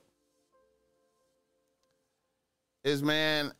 [2.84, 3.52] is man,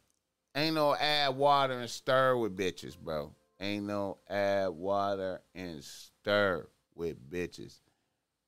[0.55, 3.35] ain't no add water and stir with bitches, bro.
[3.61, 7.81] Ain't no add water and stir with bitches.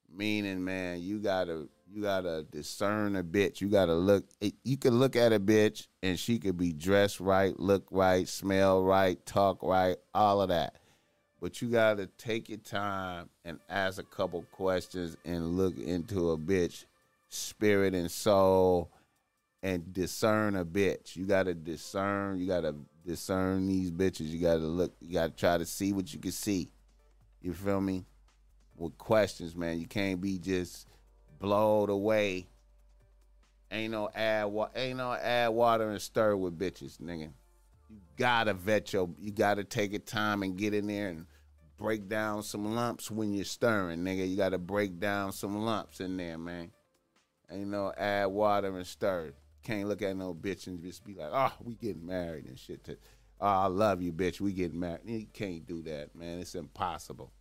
[0.09, 3.61] Meaning, man, you gotta you gotta discern a bitch.
[3.61, 4.25] You gotta look.
[4.63, 8.85] You can look at a bitch and she could be dressed right, look right, smell
[8.85, 10.77] right, talk right, all of that.
[11.41, 16.39] But you gotta take your time and ask a couple questions and look into a
[16.39, 16.85] bitch
[17.29, 18.91] spirit and soul
[19.63, 21.17] and discern a bitch.
[21.17, 22.39] You gotta discern.
[22.39, 24.29] You gotta discern these bitches.
[24.29, 24.93] You gotta look.
[25.01, 26.71] You gotta try to see what you can see.
[27.43, 28.05] You feel me?
[28.77, 29.79] With questions, man.
[29.79, 30.87] You can't be just
[31.39, 32.47] blowed away.
[33.71, 37.31] Ain't no add wa- ain't no add water and stir with bitches, nigga.
[37.89, 41.27] You gotta vet your you gotta take your time and get in there and
[41.79, 44.29] break down some lumps when you're stirring, nigga.
[44.29, 46.71] You gotta break down some lumps in there, man.
[47.51, 49.33] Ain't no add water and stir.
[49.63, 52.85] Can't look at no bitch and just be like, oh, we getting married and shit.
[52.85, 52.97] To,
[53.41, 54.41] oh, I love you, bitch.
[54.41, 55.01] We getting married.
[55.05, 56.39] You can't do that, man.
[56.39, 57.33] It's impossible.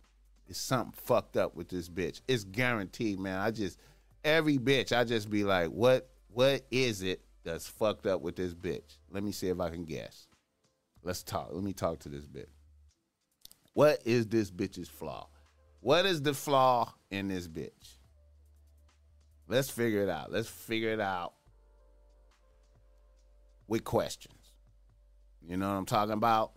[0.48, 2.20] It's something fucked up with this bitch.
[2.28, 3.40] It's guaranteed, man.
[3.40, 3.78] I just
[4.24, 8.54] every bitch, I just be like, what what is it that's fucked up with this
[8.54, 8.98] bitch?
[9.10, 10.28] Let me see if I can guess.
[11.06, 11.50] Let's talk.
[11.52, 12.50] Let me talk to this bitch.
[13.74, 15.28] What is this bitch's flaw?
[15.78, 17.94] What is the flaw in this bitch?
[19.46, 20.32] Let's figure it out.
[20.32, 21.34] Let's figure it out
[23.68, 24.34] with questions.
[25.46, 26.54] You know what I'm talking about?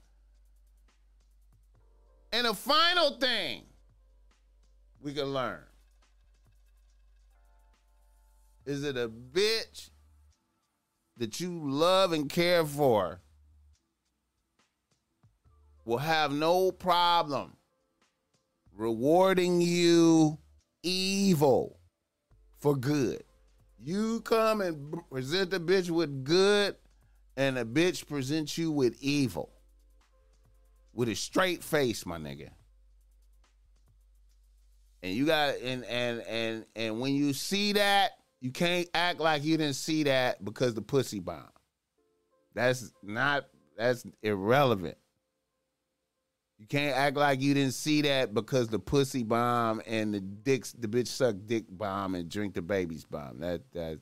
[2.33, 3.65] And the final thing
[4.99, 5.61] we can learn
[8.65, 9.91] is it a bitch
[11.17, 13.21] that you love and care for
[15.89, 17.57] will have no problem
[18.75, 20.37] rewarding you
[20.83, 21.79] evil
[22.59, 23.23] for good.
[23.81, 26.75] You come and present the bitch with good,
[27.37, 29.49] and the bitch presents you with evil.
[30.93, 32.49] With a straight face, my nigga.
[35.01, 38.11] And you got and and and and when you see that,
[38.41, 41.49] you can't act like you didn't see that because the pussy bomb.
[42.53, 43.45] That's not
[43.75, 44.97] that's irrelevant.
[46.59, 50.73] You can't act like you didn't see that because the pussy bomb and the dicks
[50.73, 53.39] the bitch suck dick bomb and drink the baby's bomb.
[53.39, 53.99] That that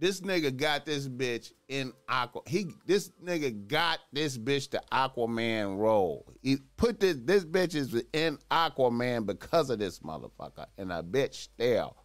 [0.00, 2.40] This nigga got this bitch in Aqua.
[2.46, 6.24] He this nigga got this bitch the Aquaman role.
[6.42, 10.64] He put this this bitch is in Aquaman because of this motherfucker.
[10.78, 11.98] And a bitch still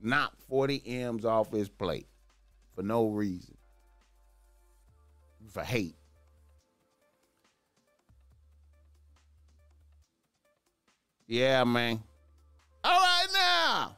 [0.00, 2.06] knocked 40 M's off his plate
[2.74, 3.58] for no reason.
[5.50, 5.96] For hate.
[11.26, 12.02] Yeah, man.
[12.82, 13.96] All right now.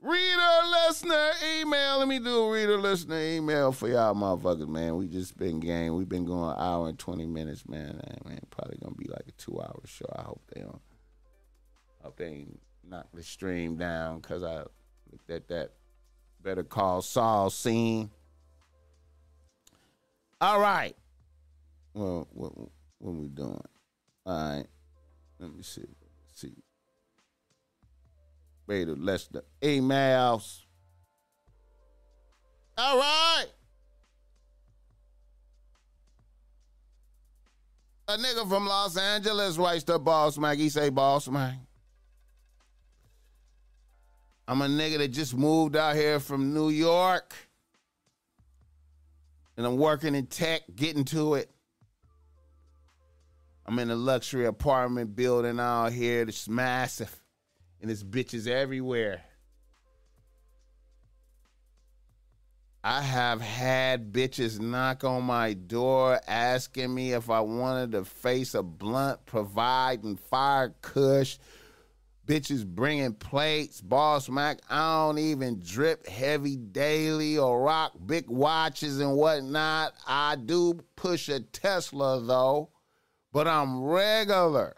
[0.00, 1.98] Reader listener email.
[1.98, 4.96] Let me do a reader listener email for y'all motherfuckers, man.
[4.96, 5.96] We just been game.
[5.96, 8.00] We've been going an hour and 20 minutes, man.
[8.24, 10.06] Man, probably gonna be like a two hour show.
[10.14, 10.80] I hope they don't
[12.00, 14.58] hope they ain't knock the stream down because I
[15.10, 15.72] looked at that
[16.42, 18.10] better call Saul scene.
[20.40, 20.96] All right.
[21.94, 22.52] Well, what
[22.98, 23.60] what we doing?
[24.24, 24.66] All right.
[25.40, 25.80] Let me see.
[25.80, 26.54] Let's see
[28.68, 30.60] Raider Lester emails.
[32.76, 33.46] All right.
[38.06, 40.58] A nigga from Los Angeles writes to Boss Mac.
[40.58, 41.56] He say, Boss Mac.
[44.46, 47.34] I'm a nigga that just moved out here from New York.
[49.56, 51.50] And I'm working in tech, getting to it.
[53.66, 57.14] I'm in a luxury apartment building out here that's massive
[57.80, 59.22] and it's bitches everywhere.
[62.82, 68.54] I have had bitches knock on my door asking me if I wanted to face
[68.54, 71.38] a blunt, providing fire kush.
[72.24, 74.60] Bitches bringing plates, boss Mac.
[74.70, 79.94] I don't even drip heavy daily or rock big watches and whatnot.
[80.06, 82.70] I do push a Tesla though,
[83.32, 84.76] but I'm regular.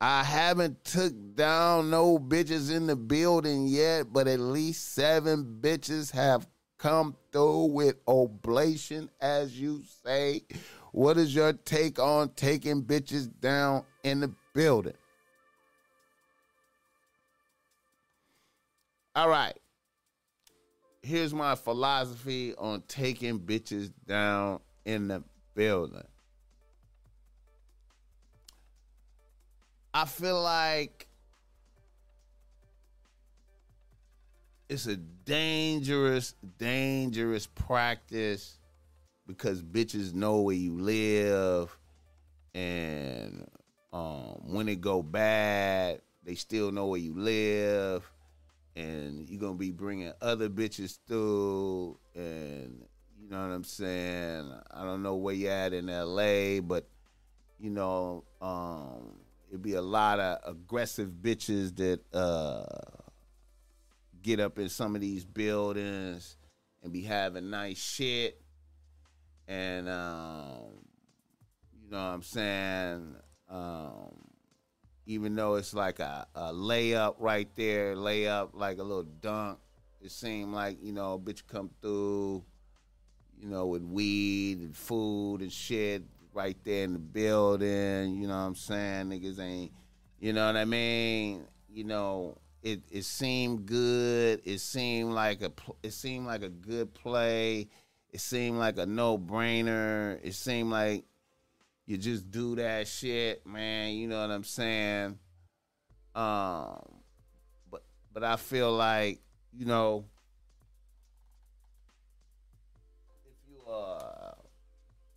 [0.00, 6.10] I haven't took down no bitches in the building yet, but at least seven bitches
[6.12, 6.48] have
[6.78, 10.42] come through with oblation, as you say.
[10.92, 14.94] What is your take on taking bitches down in the building?
[19.14, 19.58] All right.
[21.02, 25.22] Here's my philosophy on taking bitches down in the
[25.54, 26.09] building.
[29.92, 31.08] I feel like
[34.68, 38.58] it's a dangerous, dangerous practice
[39.26, 41.76] because bitches know where you live,
[42.54, 43.48] and
[43.92, 48.08] um, when it go bad, they still know where you live,
[48.76, 52.84] and you're gonna be bringing other bitches through, and
[53.20, 54.52] you know what I'm saying.
[54.70, 56.86] I don't know where you at in L.A., but
[57.58, 59.16] you know, um,
[59.50, 62.00] it'd be a lot of aggressive bitches that.
[62.16, 62.64] Uh,
[64.22, 66.36] get up in some of these buildings
[66.82, 68.40] and be having nice shit.
[69.48, 70.84] And um,
[71.82, 73.16] you know what I'm saying?
[73.48, 74.14] Um,
[75.06, 79.58] even though it's like a, a layup right there, layup like a little dunk,
[80.00, 82.44] it seemed like, you know, bitch come through,
[83.38, 88.34] you know, with weed and food and shit right there in the building, you know
[88.34, 89.06] what I'm saying?
[89.06, 89.72] Niggas ain't,
[90.18, 91.46] you know what I mean?
[91.68, 94.42] You know, it it seemed good.
[94.44, 95.52] It seemed like a
[95.82, 97.68] it seemed like a good play.
[98.10, 100.18] It seemed like a no brainer.
[100.22, 101.04] It seemed like
[101.86, 103.94] you just do that shit, man.
[103.94, 105.18] You know what I'm saying?
[106.14, 107.00] Um,
[107.70, 107.82] but
[108.12, 109.20] but I feel like
[109.52, 110.04] you know
[113.24, 114.32] if you uh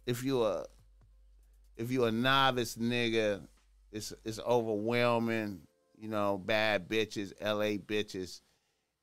[0.06, 0.66] if you a
[1.78, 3.42] if you a novice nigga,
[3.92, 5.62] it's it's overwhelming
[6.04, 8.42] you know, bad bitches, LA bitches.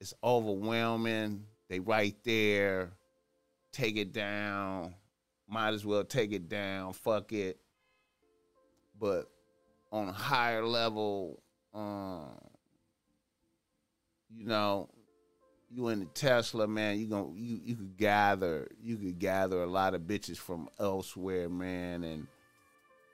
[0.01, 1.45] It's overwhelming.
[1.71, 2.93] They right there.
[3.73, 4.95] Take it down.
[5.49, 6.93] Might as well take it down.
[6.93, 7.59] Fuck it.
[8.99, 9.31] But
[9.91, 11.43] on a higher level,
[11.73, 12.37] um,
[14.29, 14.91] you know,
[15.71, 19.67] you in the Tesla, man, you going you you could gather you could gather a
[19.67, 22.27] lot of bitches from elsewhere, man, and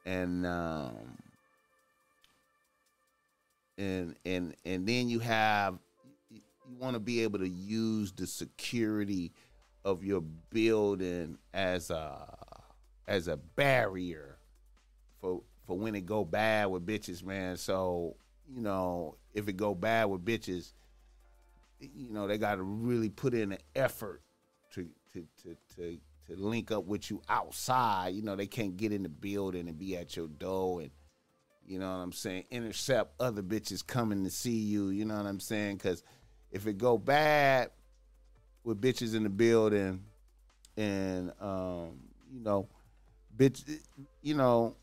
[0.07, 1.19] and um
[3.77, 5.79] and and and then you have
[6.31, 6.41] you
[6.79, 9.33] want to be able to use the security
[9.85, 12.37] of your building as a
[13.07, 14.39] as a barrier
[15.21, 17.57] for for when it go bad with bitches, man.
[17.57, 18.17] So
[18.49, 20.73] you know if it go bad with bitches,
[21.81, 24.23] you know they got to really put in an effort
[24.73, 28.15] to to to to to link up with you outside.
[28.15, 30.91] You know they can't get in the building and be at your door and
[31.67, 32.45] you know what I'm saying?
[32.51, 34.91] Intercept other bitches coming to see you.
[34.91, 35.79] You know what I'm saying?
[35.79, 36.05] Because
[36.53, 37.71] if it go bad
[38.63, 40.05] with bitches in the building,
[40.77, 41.99] and um,
[42.33, 42.69] you know,
[43.37, 43.81] bitch,
[44.23, 44.77] you know,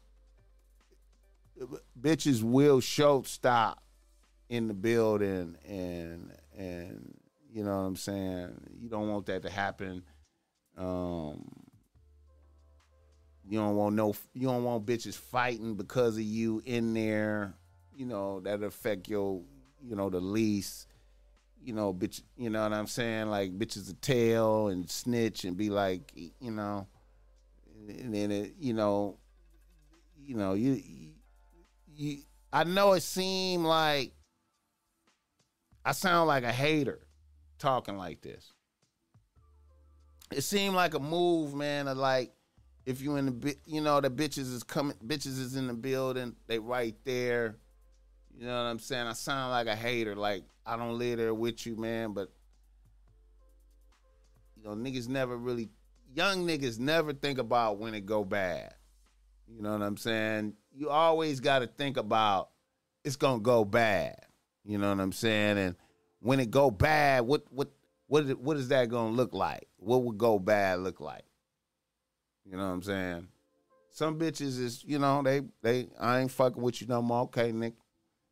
[1.99, 3.81] bitches will show stop
[4.49, 7.17] in the building, and and
[7.49, 8.49] you know what I'm saying.
[8.81, 10.03] You don't want that to happen.
[10.77, 11.43] Um,
[13.47, 14.13] you don't want no.
[14.33, 17.53] You don't want bitches fighting because of you in there.
[17.95, 19.41] You know that affect your.
[19.81, 20.87] You know the lease.
[21.61, 22.21] You know, bitch.
[22.37, 23.29] You know what I'm saying?
[23.29, 26.87] Like bitches a tail and snitch and be like, you know,
[27.87, 29.17] and then it, you know,
[30.17, 30.81] you know, you,
[31.93, 32.17] you.
[32.51, 34.13] I know it seemed like
[35.85, 37.05] I sound like a hater
[37.59, 38.52] talking like this.
[40.31, 42.33] It seemed like a move, man, of like
[42.85, 46.35] if you in the you know the bitches is coming bitches is in the building
[46.47, 47.57] they right there.
[48.35, 49.07] You know what i'm saying?
[49.07, 52.29] I sound like a hater like i don't live there with you man but
[54.55, 55.69] you know niggas never really
[56.13, 58.73] young niggas never think about when it go bad.
[59.47, 60.53] You know what i'm saying?
[60.73, 62.49] You always got to think about
[63.03, 64.17] it's gonna go bad.
[64.65, 65.57] You know what i'm saying?
[65.57, 65.75] And
[66.19, 67.69] when it go bad what what
[68.13, 71.25] what what is that gonna look like what would go bad look like
[72.45, 73.27] you know what I'm saying?
[73.91, 77.51] Some bitches is, you know, they they I ain't fucking with you no more, okay,
[77.51, 77.75] Nick.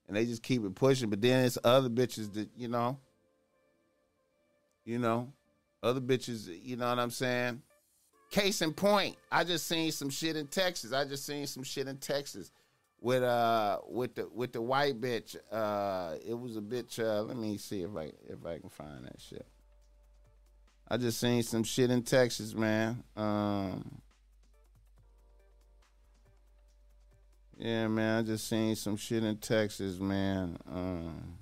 [0.08, 1.10] And they just keep it pushing.
[1.10, 3.00] But then it's other bitches that, you know,
[4.84, 5.32] you know,
[5.84, 7.62] Other bitches, you know what I'm saying?
[8.32, 10.94] Case in point, I just seen some shit in Texas.
[10.94, 12.52] I just seen some shit in Texas
[13.00, 15.36] with uh with the with the white bitch.
[15.52, 19.06] Uh it was a bitch uh let me see if I if I can find
[19.06, 19.46] that shit.
[20.92, 23.02] I just seen some shit in Texas, man.
[23.16, 24.02] Um
[27.58, 30.58] Yeah, man, I just seen some shit in Texas, man.
[30.70, 31.38] Um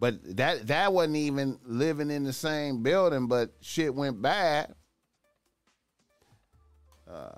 [0.00, 4.74] but that that wasn't even living in the same building, but shit went bad.
[7.08, 7.30] Uh,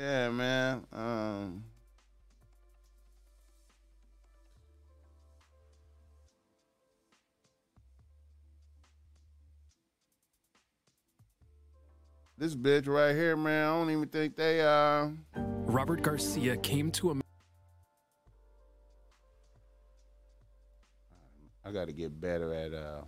[0.00, 0.86] yeah, man.
[0.92, 1.64] Um,
[12.38, 17.10] This bitch right here, man, I don't even think they uh Robert Garcia came to
[17.10, 17.14] a
[21.62, 23.02] I gotta get better at uh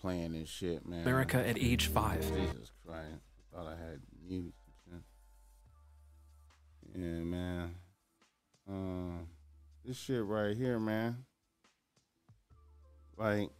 [0.00, 1.02] playing this shit, man.
[1.02, 2.22] America at age five.
[2.22, 3.27] Jesus Christ.
[3.58, 4.54] Thought I had mute.
[6.94, 7.74] Yeah, man.
[8.70, 9.24] Uh,
[9.84, 11.24] this shit right here, man.
[13.16, 13.50] Like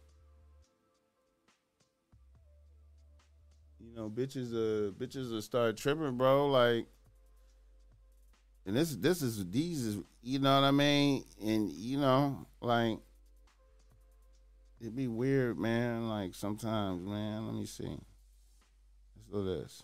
[3.81, 6.47] you know, bitches uh bitches will start tripping, bro.
[6.47, 6.85] Like
[8.65, 11.25] and this this is these is you know what I mean?
[11.43, 12.99] And you know, like
[14.79, 16.07] it'd be weird, man.
[16.07, 17.47] Like sometimes, man.
[17.47, 17.97] Let me see.
[19.17, 19.83] Let's do this.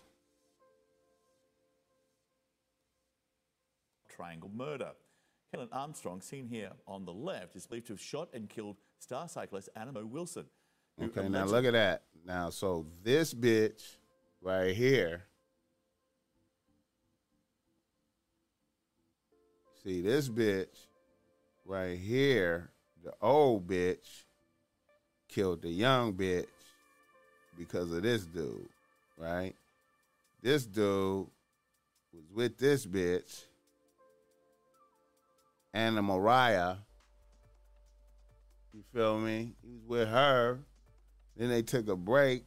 [4.16, 4.92] Triangle murder.
[5.52, 9.28] Helen Armstrong, seen here on the left, is believed to have shot and killed star
[9.28, 10.46] cyclist Anna Mo Wilson.
[11.00, 12.04] Okay, now look at that.
[12.24, 13.96] Now, so this bitch
[14.40, 15.24] right here.
[19.84, 20.86] See, this bitch
[21.64, 22.70] right here,
[23.04, 24.24] the old bitch,
[25.28, 26.46] killed the young bitch
[27.58, 28.68] because of this dude,
[29.18, 29.54] right?
[30.42, 31.26] This dude
[32.12, 33.44] was with this bitch,
[35.76, 36.78] Anna Moriah.
[38.72, 39.52] You feel me?
[39.62, 40.60] He was with her.
[41.36, 42.44] Then they took a break.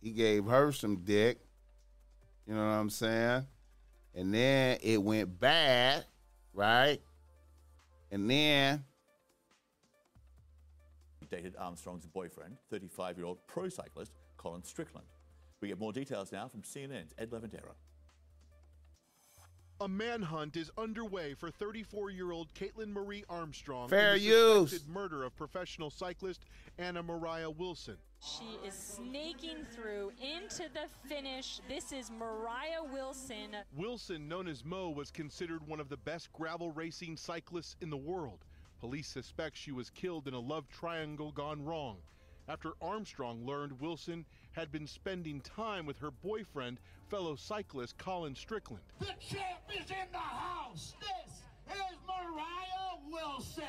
[0.00, 1.38] He gave her some dick.
[2.44, 3.46] You know what I'm saying?
[4.16, 6.04] And then it went bad,
[6.52, 7.00] right?
[8.10, 8.84] And then
[11.30, 15.06] dated Armstrong's boyfriend, 35 year old pro cyclist Colin Strickland.
[15.60, 17.74] We get more details now from CNN's Ed Lavandera.
[19.82, 24.84] A manhunt is underway for 34-year-old Caitlin Marie Armstrong Fair in the use.
[24.86, 26.44] murder of professional cyclist
[26.78, 27.96] Anna Moriah Wilson.
[28.20, 31.58] She is snaking through into the finish.
[31.68, 33.56] This is Moriah Wilson.
[33.76, 37.96] Wilson, known as Mo, was considered one of the best gravel racing cyclists in the
[37.96, 38.44] world.
[38.78, 41.96] Police suspect she was killed in a love triangle gone wrong
[42.48, 46.78] after Armstrong learned Wilson had been spending time with her boyfriend,
[47.12, 48.82] fellow cyclist Colin Strickland.
[48.98, 50.94] The champ is in the house.
[50.98, 51.42] This
[51.76, 53.64] is Moriah Wilson.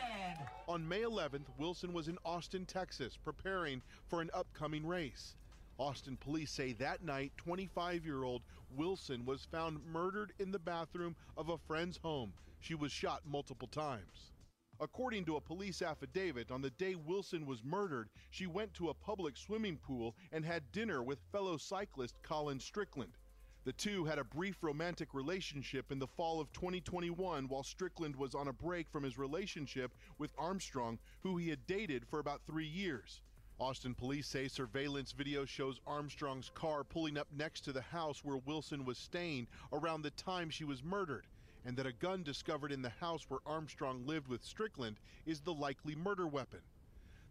[0.70, 5.36] On May 11th, Wilson was in Austin, Texas, preparing for an upcoming race.
[5.78, 8.44] Austin police say that night, 25 year old
[8.78, 12.32] Wilson was found murdered in the bathroom of a friend's home.
[12.62, 14.32] She was shot multiple times.
[14.80, 18.94] According to a police affidavit, on the day Wilson was murdered, she went to a
[18.94, 23.12] public swimming pool and had dinner with fellow cyclist Colin Strickland.
[23.66, 28.36] The two had a brief romantic relationship in the fall of 2021 while Strickland was
[28.36, 32.68] on a break from his relationship with Armstrong, who he had dated for about three
[32.68, 33.22] years.
[33.60, 38.36] Austin police say surveillance video shows Armstrong's car pulling up next to the house where
[38.36, 41.28] Wilson was staying around the time she was murdered,
[41.64, 45.54] and that a gun discovered in the house where Armstrong lived with Strickland is the
[45.54, 46.60] likely murder weapon.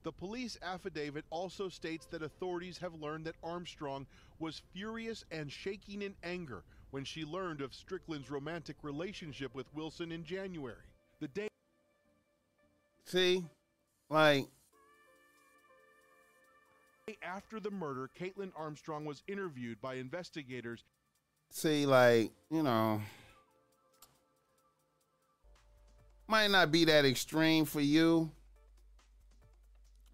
[0.02, 4.06] The police affidavit also states that authorities have learned that Armstrong
[4.38, 10.10] was furious and shaking in anger when she learned of Strickland's romantic relationship with Wilson
[10.10, 10.84] in January.
[11.20, 11.48] The day
[13.06, 13.44] see,
[14.10, 14.48] like
[17.22, 20.84] after the murder, Caitlin Armstrong was interviewed by investigators.
[21.50, 23.00] see, like, you know,
[26.26, 28.30] might not be that extreme for you,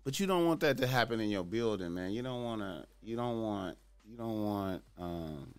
[0.09, 2.13] but you don't want that to happen in your building, man.
[2.13, 2.87] You don't want to.
[3.03, 3.77] You don't want.
[4.11, 4.83] You don't want.
[4.99, 5.53] um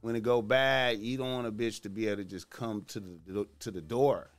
[0.00, 2.86] When it go bad, you don't want a bitch to be able to just come
[2.88, 4.30] to the to the door.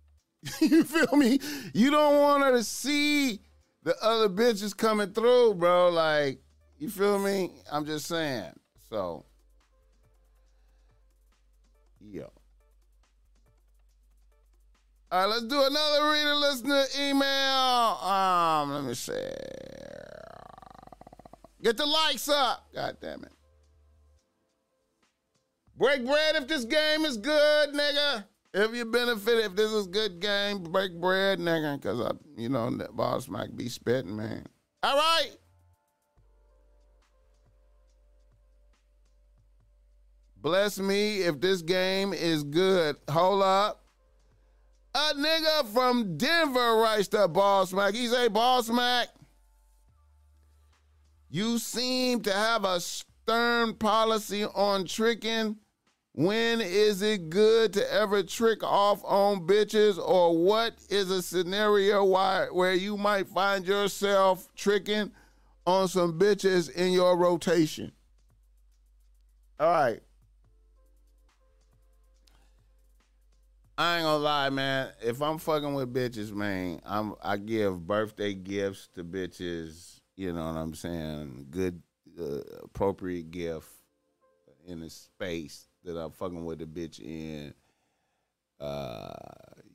[0.60, 1.38] you feel me?
[1.72, 3.38] You don't want her to see
[3.84, 5.88] the other bitches coming through, bro.
[5.88, 6.40] Like,
[6.80, 7.52] you feel me?
[7.70, 8.58] I'm just saying.
[8.90, 9.24] So,
[12.00, 12.32] yo.
[15.12, 17.26] All right, let's do another reader listener email.
[18.02, 19.12] Um, let me see.
[21.62, 22.66] Get the likes up.
[22.74, 23.32] God damn it.
[25.76, 28.24] Break bread if this game is good, nigga.
[28.54, 31.82] If you benefit, if this is good game, break bread, nigga.
[31.82, 34.46] Cause I, you know, that boss might be spitting, man.
[34.82, 35.32] All right.
[40.38, 42.96] Bless me if this game is good.
[43.10, 43.81] Hold up.
[44.94, 47.94] A nigga from Denver writes to Boss Mac.
[47.94, 49.08] He say, Boss Mac,
[51.30, 55.56] you seem to have a stern policy on tricking.
[56.14, 59.98] When is it good to ever trick off on bitches?
[59.98, 65.10] Or what is a scenario why, where you might find yourself tricking
[65.66, 67.92] on some bitches in your rotation?
[69.58, 70.02] All right.
[73.78, 74.90] I ain't gonna lie, man.
[75.02, 80.00] If I'm fucking with bitches, man, I'm I give birthday gifts to bitches.
[80.14, 81.46] You know what I'm saying?
[81.50, 81.82] Good,
[82.20, 83.68] uh, appropriate gift
[84.66, 87.54] in the space that I'm fucking with the bitch in.
[88.60, 89.14] Uh,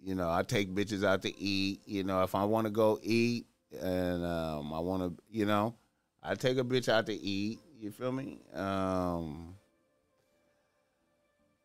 [0.02, 1.82] you know, I take bitches out to eat.
[1.86, 3.48] You know, if I want to go eat
[3.82, 5.76] and um, I want to, you know,
[6.22, 7.60] I take a bitch out to eat.
[7.80, 8.40] You feel me?
[8.54, 9.56] Um,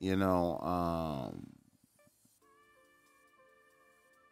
[0.00, 1.51] you know, um,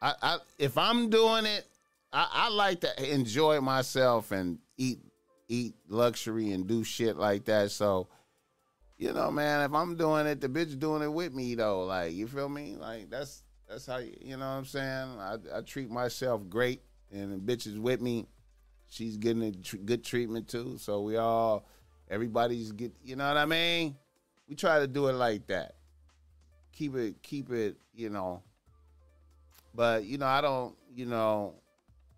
[0.02, 1.66] I, I if I'm doing it,
[2.12, 5.00] I, I like to enjoy myself and eat
[5.48, 7.70] eat luxury and do shit like that.
[7.72, 8.08] So,
[8.96, 11.84] you know, man, if I'm doing it, the bitch doing it with me though.
[11.84, 12.76] Like, you feel me?
[12.76, 15.08] Like that's that's how you, you know what I'm saying.
[15.18, 16.82] I, I treat myself great,
[17.12, 18.26] and the bitch is with me.
[18.88, 20.76] She's getting a tr- good treatment too.
[20.78, 21.68] So we all,
[22.10, 22.92] everybody's get.
[23.04, 23.96] You know what I mean?
[24.48, 25.76] We try to do it like that.
[26.72, 27.76] Keep it, keep it.
[27.94, 28.42] You know,
[29.74, 30.76] but you know, I don't.
[30.92, 31.54] You know,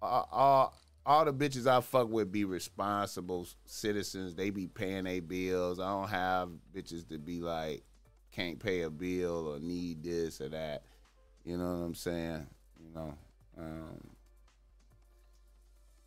[0.00, 0.74] all,
[1.04, 4.34] all the bitches I fuck with be responsible citizens.
[4.34, 5.78] They be paying their bills.
[5.78, 7.82] I don't have bitches to be like
[8.32, 10.84] can't pay a bill or need this or that.
[11.44, 12.46] You know what I'm saying?
[12.80, 13.14] You know.
[13.58, 14.10] Um,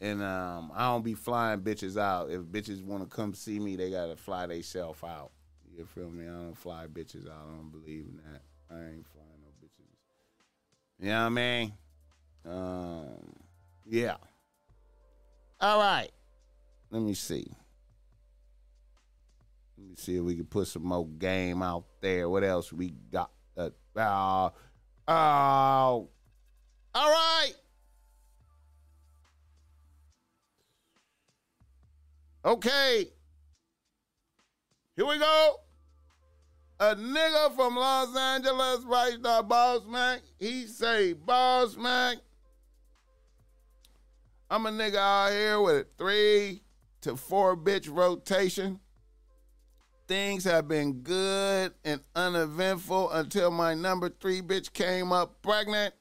[0.01, 2.29] and um, I don't be flying bitches out.
[2.29, 5.31] If bitches want to come see me, they gotta fly theyself out.
[5.75, 6.25] You feel me?
[6.25, 7.47] I don't fly bitches out.
[7.47, 8.41] I don't believe in that.
[8.69, 9.24] I ain't flying.
[10.99, 11.73] You know what I mean?
[12.45, 13.35] Um,
[13.85, 14.15] yeah.
[15.59, 16.09] All right.
[16.89, 17.51] Let me see.
[19.77, 22.29] Let me see if we can put some more game out there.
[22.29, 23.31] What else we got?
[23.57, 24.53] Uh, oh,
[25.07, 26.09] oh.
[26.95, 27.53] All right.
[32.45, 33.09] Okay.
[34.95, 35.55] Here we go.
[36.77, 40.21] A nigga from Los Angeles right now, Boss Mac.
[40.37, 42.17] He say, Boss Mac,
[44.49, 46.63] I'm a nigga out here with a three
[47.01, 48.81] to four bitch rotation.
[50.07, 55.93] Things have been good and uneventful until my number three bitch came up pregnant.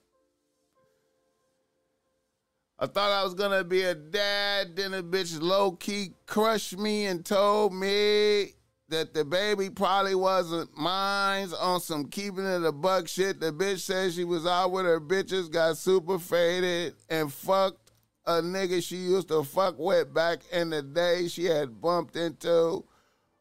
[2.81, 7.07] I thought I was gonna be a dad, then a bitch low key crushed me
[7.07, 8.55] and told me
[8.89, 13.41] that the baby probably wasn't mine on some keeping it a buck shit.
[13.41, 17.93] The bitch said she was out with her bitches, got super faded, and fucked
[18.27, 22.85] a nigga she used to fuck with back in the day she had bumped into,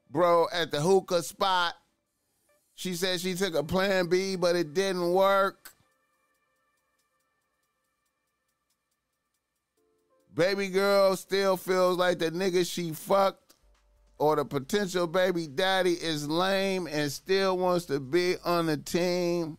[0.09, 1.73] bro, at the hookah spot.
[2.75, 5.71] She said she took a plan B, but it didn't work.
[10.33, 13.42] Baby girl still feels like the nigga she fucked
[14.17, 19.57] or the potential baby daddy is lame and still wants to be on the team.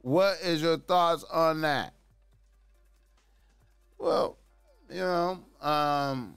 [0.00, 1.94] What is your thoughts on that?
[3.98, 4.38] Well,
[4.88, 6.36] you know, um,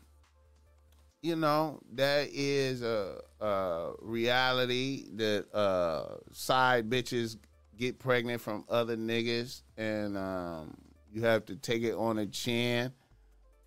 [1.22, 7.38] you know that is a, a reality that uh, side bitches
[7.78, 10.76] get pregnant from other niggas, and um,
[11.11, 12.91] you have to take it on the chin.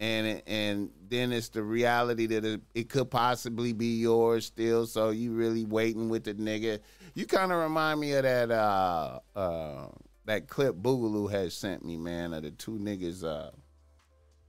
[0.03, 4.85] And and then it's the reality that it, it could possibly be yours still.
[4.85, 6.81] So you really waiting with the nigga.
[7.15, 9.87] You kind of remind me of that uh, uh,
[10.25, 13.23] that clip Boogaloo had sent me, man, of the two niggas.
[13.23, 13.53] Uh,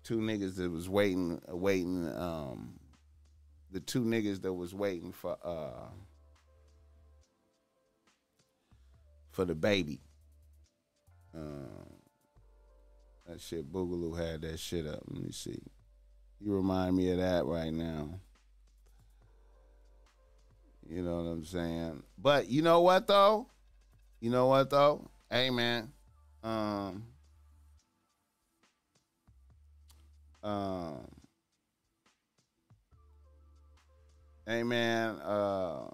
[0.04, 2.12] two niggas that was waiting, waiting.
[2.18, 2.80] Um,
[3.70, 5.90] the two niggas that was waiting for uh,
[9.30, 10.00] for the baby.
[11.36, 11.84] Uh,
[13.26, 15.02] That shit Boogaloo had that shit up.
[15.08, 15.62] Let me see.
[16.40, 18.20] You remind me of that right now.
[20.90, 22.04] You know what I'm saying?
[22.18, 23.48] But you know what though?
[24.20, 25.10] You know what though?
[25.30, 25.92] Hey man.
[26.44, 27.04] Um
[30.44, 31.08] um
[34.46, 35.88] Hey man, uh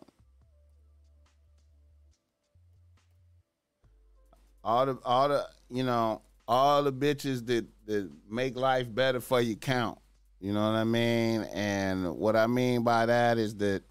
[4.63, 9.39] all the all the you know all the bitches that that make life better for
[9.39, 9.99] you count.
[10.41, 11.43] You know what I mean?
[11.53, 13.83] And what I mean by that is that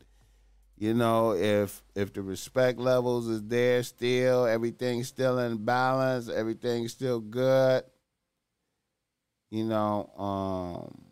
[0.76, 6.93] you know if if the respect levels is there still, everything's still in balance, everything's
[6.93, 7.85] still good.
[9.51, 11.09] You know, um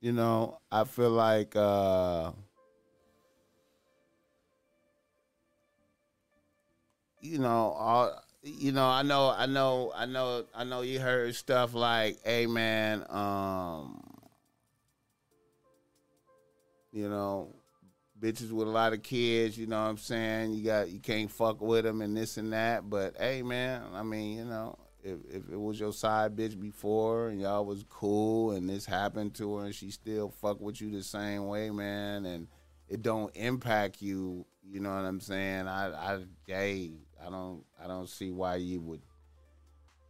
[0.00, 2.32] you know, I feel like uh
[7.20, 11.34] you know, all you know, I know, I know, I know, I know you heard
[11.34, 14.00] stuff like, hey man, um,
[16.92, 17.54] you know,
[18.20, 20.52] bitches with a lot of kids, you know what I'm saying?
[20.52, 24.02] You got you can't fuck with them and this and that, but hey man, I
[24.02, 24.78] mean, you know,
[25.08, 29.34] if if it was your side bitch before and y'all was cool and this happened
[29.34, 32.48] to her and she still fuck with you the same way, man, and
[32.88, 35.66] it don't impact you, you know what I'm saying?
[35.66, 36.92] I I hey,
[37.24, 39.00] I don't I don't see why you would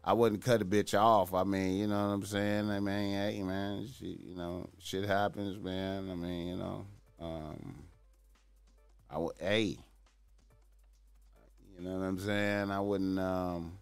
[0.04, 1.34] I wouldn't cut a bitch off.
[1.34, 2.70] I mean, you know what I'm saying?
[2.70, 6.10] I mean, hey man, she, you know, shit happens, man.
[6.10, 6.86] I mean, you know,
[7.20, 7.84] um
[9.10, 9.78] I would hey.
[11.76, 12.70] You know what I'm saying?
[12.70, 13.78] I wouldn't um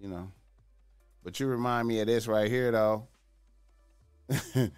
[0.00, 0.30] you know.
[1.22, 3.08] But you remind me of this right here, though.
[4.54, 4.70] you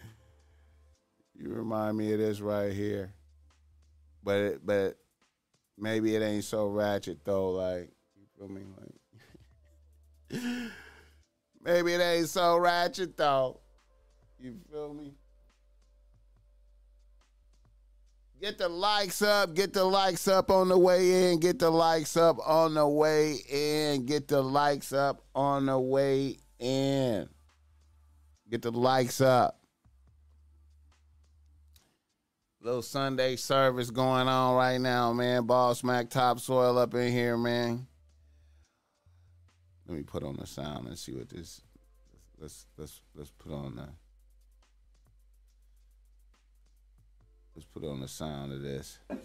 [1.38, 3.12] remind me of this right here.
[4.22, 4.96] But it, but
[5.80, 7.50] maybe it ain't so ratchet though.
[7.52, 8.62] Like you feel me?
[10.30, 10.42] Like
[11.62, 13.60] maybe it ain't so ratchet though.
[14.38, 15.14] You feel me?
[18.40, 19.54] Get the likes up.
[19.54, 21.40] Get the likes up on the way in.
[21.40, 24.06] Get the likes up on the way in.
[24.06, 27.28] Get the likes up on the way in.
[28.48, 29.60] Get the likes up.
[32.62, 35.44] Little Sunday service going on right now, man.
[35.44, 37.86] Boss Mac topsoil up in here, man.
[39.86, 41.60] Let me put on the sound and see what this.
[42.38, 43.88] Let's let's let's put on the.
[47.54, 48.98] Let's put on the sound of this.
[49.08, 49.16] So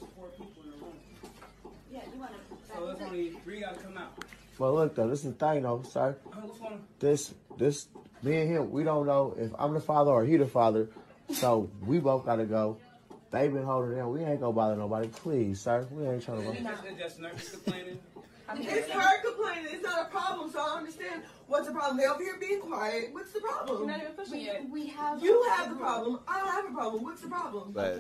[2.90, 4.24] it's only three gotta come out.
[4.58, 6.18] Well, look though, this is the thing though, sir.
[7.00, 7.88] This, this,
[8.24, 10.90] me and him, we don't know if I'm the father or he the father.
[11.32, 12.78] So we both gotta go.
[13.32, 14.12] They been holding down.
[14.12, 15.08] We ain't gonna bother nobody.
[15.08, 15.88] Please, sir.
[15.92, 16.52] We ain't trying to.
[16.52, 18.00] It's just nervous complaining.
[18.54, 19.72] It's her complaining.
[19.72, 21.98] It's not a problem, so I understand what's the problem.
[21.98, 23.10] They over here being quiet.
[23.12, 23.80] What's the problem?
[23.80, 24.70] You're not even pushing we, it.
[24.70, 25.22] We have.
[25.24, 26.20] You have the problem.
[26.28, 27.04] I don't have a problem.
[27.04, 27.72] What's the problem?
[27.74, 28.00] But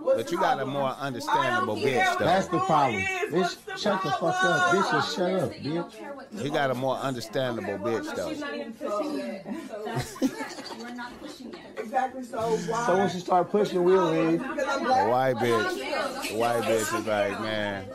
[0.00, 2.24] What's but the you got a more understandable I don't care bitch though.
[2.24, 3.02] That's the problem.
[3.02, 3.32] is.
[3.32, 4.40] What's Bitch, shut the fuck up.
[4.40, 4.82] problem?
[4.82, 6.44] Bitch, just shut up, bitch.
[6.44, 8.46] You got a more understandable bitch She's though.
[8.46, 9.46] not even pushing it.
[10.78, 11.78] We're not pushing it.
[11.78, 12.22] Exactly.
[12.22, 12.86] So why?
[12.86, 14.38] So when she start pushing, we'll leave.
[14.40, 15.08] Because The black.
[15.08, 17.86] white bitch, the white bitch is like, man,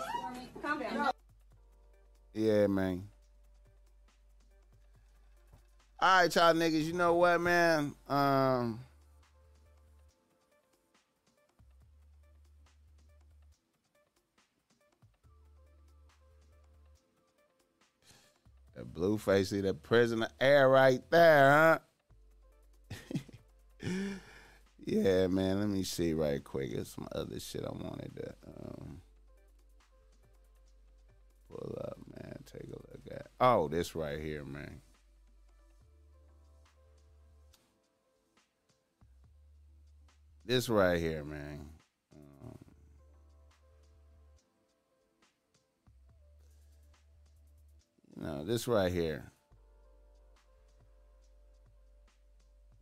[0.62, 1.12] Calm down.
[2.40, 3.04] Yeah, man.
[6.00, 6.86] All right, y'all niggas.
[6.86, 7.94] You know what, man?
[8.08, 8.80] Um,
[18.74, 21.80] that Blueface, see that prison air right there,
[22.90, 23.00] huh?
[24.86, 25.60] yeah, man.
[25.60, 26.72] Let me see right quick.
[26.74, 29.02] There's some other shit I wanted to um,
[31.50, 31.98] pull up,
[32.30, 32.44] man.
[32.46, 33.28] Take a look at.
[33.40, 34.82] Oh, this right here, man.
[40.46, 41.70] This right here, man.
[48.22, 49.32] Um, this right here.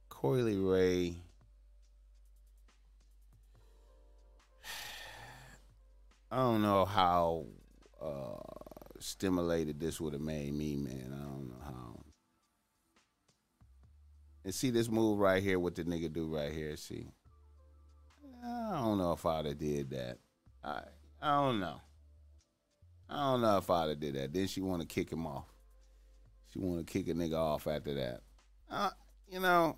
[0.10, 1.16] Coi Leray.
[6.32, 7.46] I don't know how
[8.02, 8.57] uh,
[9.08, 11.14] stimulated this would have made me, man.
[11.14, 12.00] I don't know how.
[14.44, 16.76] And see this move right here, what the nigga do right here.
[16.78, 17.08] See,
[18.46, 20.18] I don't know if I'd have did that.
[20.64, 20.82] I
[21.22, 21.82] I don't know.
[23.10, 24.34] I don't know if I'd have did that.
[24.34, 25.48] Then she want to kick him off.
[26.52, 28.22] She want to kick a nigga off after that.
[28.70, 28.90] Uh,
[29.30, 29.78] you know,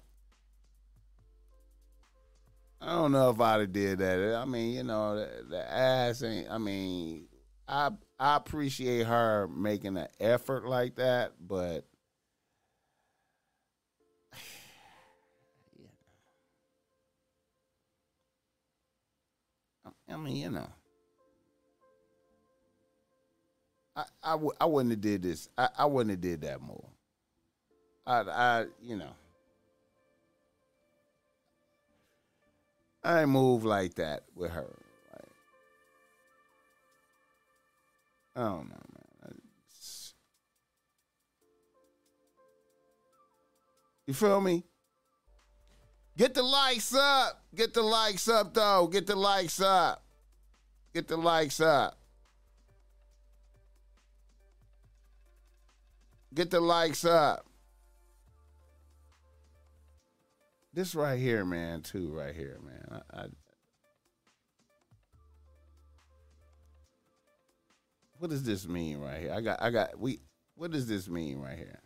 [2.81, 4.35] I don't know if I'd have did that.
[4.35, 6.49] I mean, you know, the, the ass ain't.
[6.49, 7.28] I mean,
[7.69, 11.85] I I appreciate her making an effort like that, but
[20.09, 20.67] I mean, you know,
[23.95, 25.47] I I, w- I wouldn't have did this.
[25.57, 26.89] I, I wouldn't have did that more.
[28.05, 29.11] I I you know.
[33.03, 34.75] I move like that with her.
[38.39, 38.75] I don't know,
[39.21, 39.41] man.
[39.67, 40.13] It's-
[44.07, 44.63] you feel me?
[46.15, 47.43] Get the likes up.
[47.53, 48.87] Get the likes up, though.
[48.87, 50.05] Get the likes up.
[50.93, 51.99] Get the likes up.
[56.33, 57.45] Get the likes up.
[60.71, 63.01] This right here, man, too, right here, man.
[63.11, 63.25] I, I,
[68.19, 69.33] what does this mean right here?
[69.33, 70.19] I got, I got, we,
[70.55, 71.79] what does this mean right here?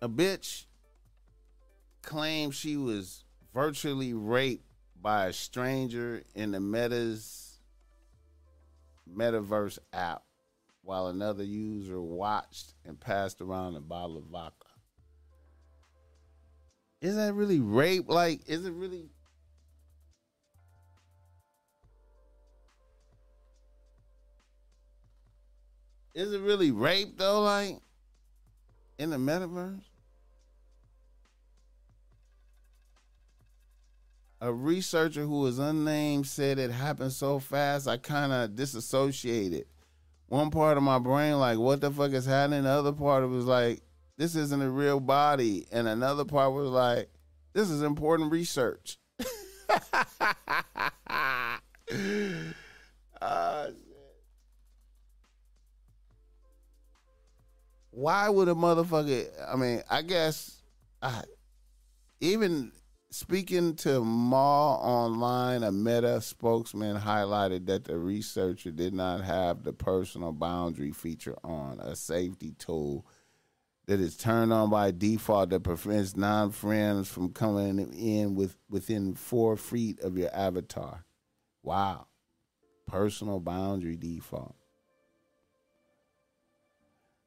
[0.00, 0.66] A bitch
[2.02, 4.64] claimed she was virtually raped
[5.00, 7.58] by a stranger in the Meta's
[9.12, 10.22] metaverse app
[10.82, 14.66] while another user watched and passed around a bottle of vodka.
[17.00, 18.08] Is that really rape?
[18.08, 19.10] Like, is it really?
[26.14, 27.42] Is it really rape though?
[27.42, 27.78] Like,
[28.98, 29.82] in the metaverse?
[34.40, 39.66] A researcher who was unnamed said it happened so fast I kind of disassociated.
[40.26, 42.64] One part of my brain like, what the fuck is happening?
[42.64, 43.82] The other part was like,
[44.16, 47.08] this isn't a real body, and another part was like,
[47.52, 48.98] this is important research.
[53.24, 53.68] Ah,
[57.92, 59.28] Why would a motherfucker?
[59.46, 60.62] I mean, I guess
[61.02, 61.22] I,
[62.20, 62.72] even
[63.10, 70.32] speaking to MailOnline, a Meta spokesman highlighted that the researcher did not have the personal
[70.32, 73.06] boundary feature on, a safety tool
[73.86, 79.58] that is turned on by default that prevents non-friends from coming in with within four
[79.58, 81.04] feet of your avatar.
[81.62, 82.06] Wow,
[82.86, 84.56] personal boundary default.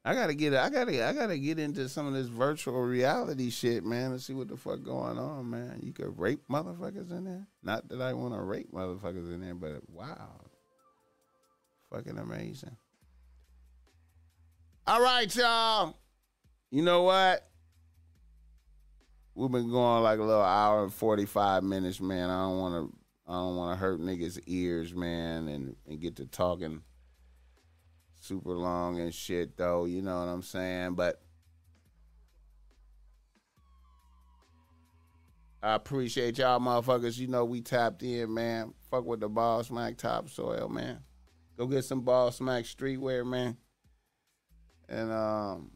[0.06, 3.84] I gotta get I gotta I gotta get into some of this virtual reality shit,
[3.84, 5.80] man, and see what the fuck going on, man.
[5.82, 7.48] You could rape motherfuckers in there.
[7.64, 10.42] Not that I want to rape motherfuckers in there, but wow,
[11.92, 12.76] fucking amazing.
[14.86, 15.96] All right, y'all.
[16.70, 17.44] You know what?
[19.34, 22.30] We've been going like a little hour and forty five minutes, man.
[22.30, 22.96] I don't want to
[23.26, 26.82] I don't want to hurt niggas' ears, man, and and get to talking
[28.26, 30.94] super long and shit though, you know what I'm saying?
[30.94, 31.20] But
[35.62, 37.18] I appreciate y'all motherfuckers.
[37.18, 38.74] You know we tapped in, man.
[38.90, 41.00] Fuck with the Boss Mac topsoil, man.
[41.56, 43.56] Go get some Boss Mac streetwear, man.
[44.88, 45.70] And um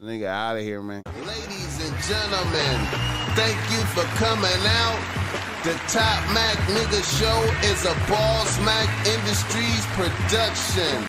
[0.00, 1.02] Nigga out of here, man.
[1.06, 2.86] Ladies and gentlemen,
[3.34, 5.45] thank you for coming out.
[5.66, 11.08] The Top Mac Nigga Show is a Boss Mac Industries production.